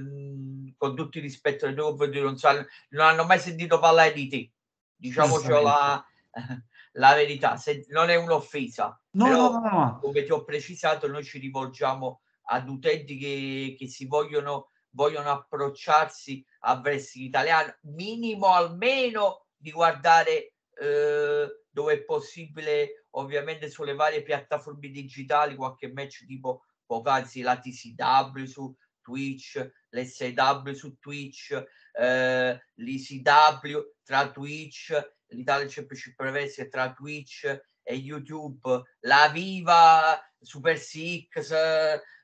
[0.77, 4.27] con tutto il rispetto nei tuoi confronti non, sanno, non hanno mai sentito parlare di
[4.27, 4.51] te.
[4.95, 6.03] Diciamoci la,
[6.93, 8.99] la verità, Se, non è un'offesa.
[9.11, 13.75] No, però, no, no, no, come ti ho precisato, noi ci rivolgiamo ad utenti che,
[13.77, 22.03] che si vogliono, vogliono approcciarsi a wrestling italiano, minimo almeno di guardare eh, dove è
[22.03, 30.71] possibile, ovviamente sulle varie piattaforme digitali, qualche match tipo poc'anzi la TCW su Twitch, l'SW
[30.73, 37.45] su Twitch, eh, l'ICW tra Twitch, l'Italia Championship Prevesi tra Twitch
[37.81, 41.51] e YouTube, la Viva, Super Six,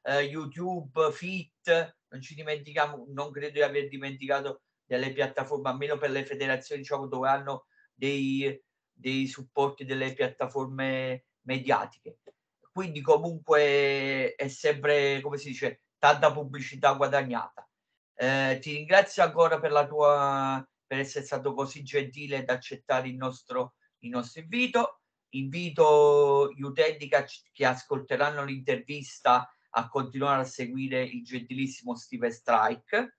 [0.04, 6.10] eh, YouTube, Fit, non ci dimentichiamo, non credo di aver dimenticato delle piattaforme, almeno per
[6.10, 8.60] le federazioni diciamo, dove hanno dei,
[8.92, 12.20] dei supporti delle piattaforme mediatiche
[12.80, 17.68] quindi comunque è sempre, come si dice, tanta pubblicità guadagnata.
[18.16, 23.16] Eh, ti ringrazio ancora per la tua per essere stato così gentile ad accettare il
[23.16, 25.02] nostro, il nostro invito.
[25.32, 33.18] Invito gli utenti che, che ascolteranno l'intervista a continuare a seguire il gentilissimo Steve Strike.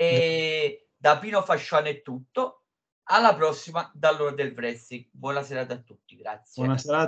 [0.00, 2.62] E da Pino Fasciano è tutto.
[3.10, 5.08] Alla prossima dall'ora del wrestling.
[5.10, 6.62] Buona serata a tutti, grazie.
[6.62, 7.06] Buona serata.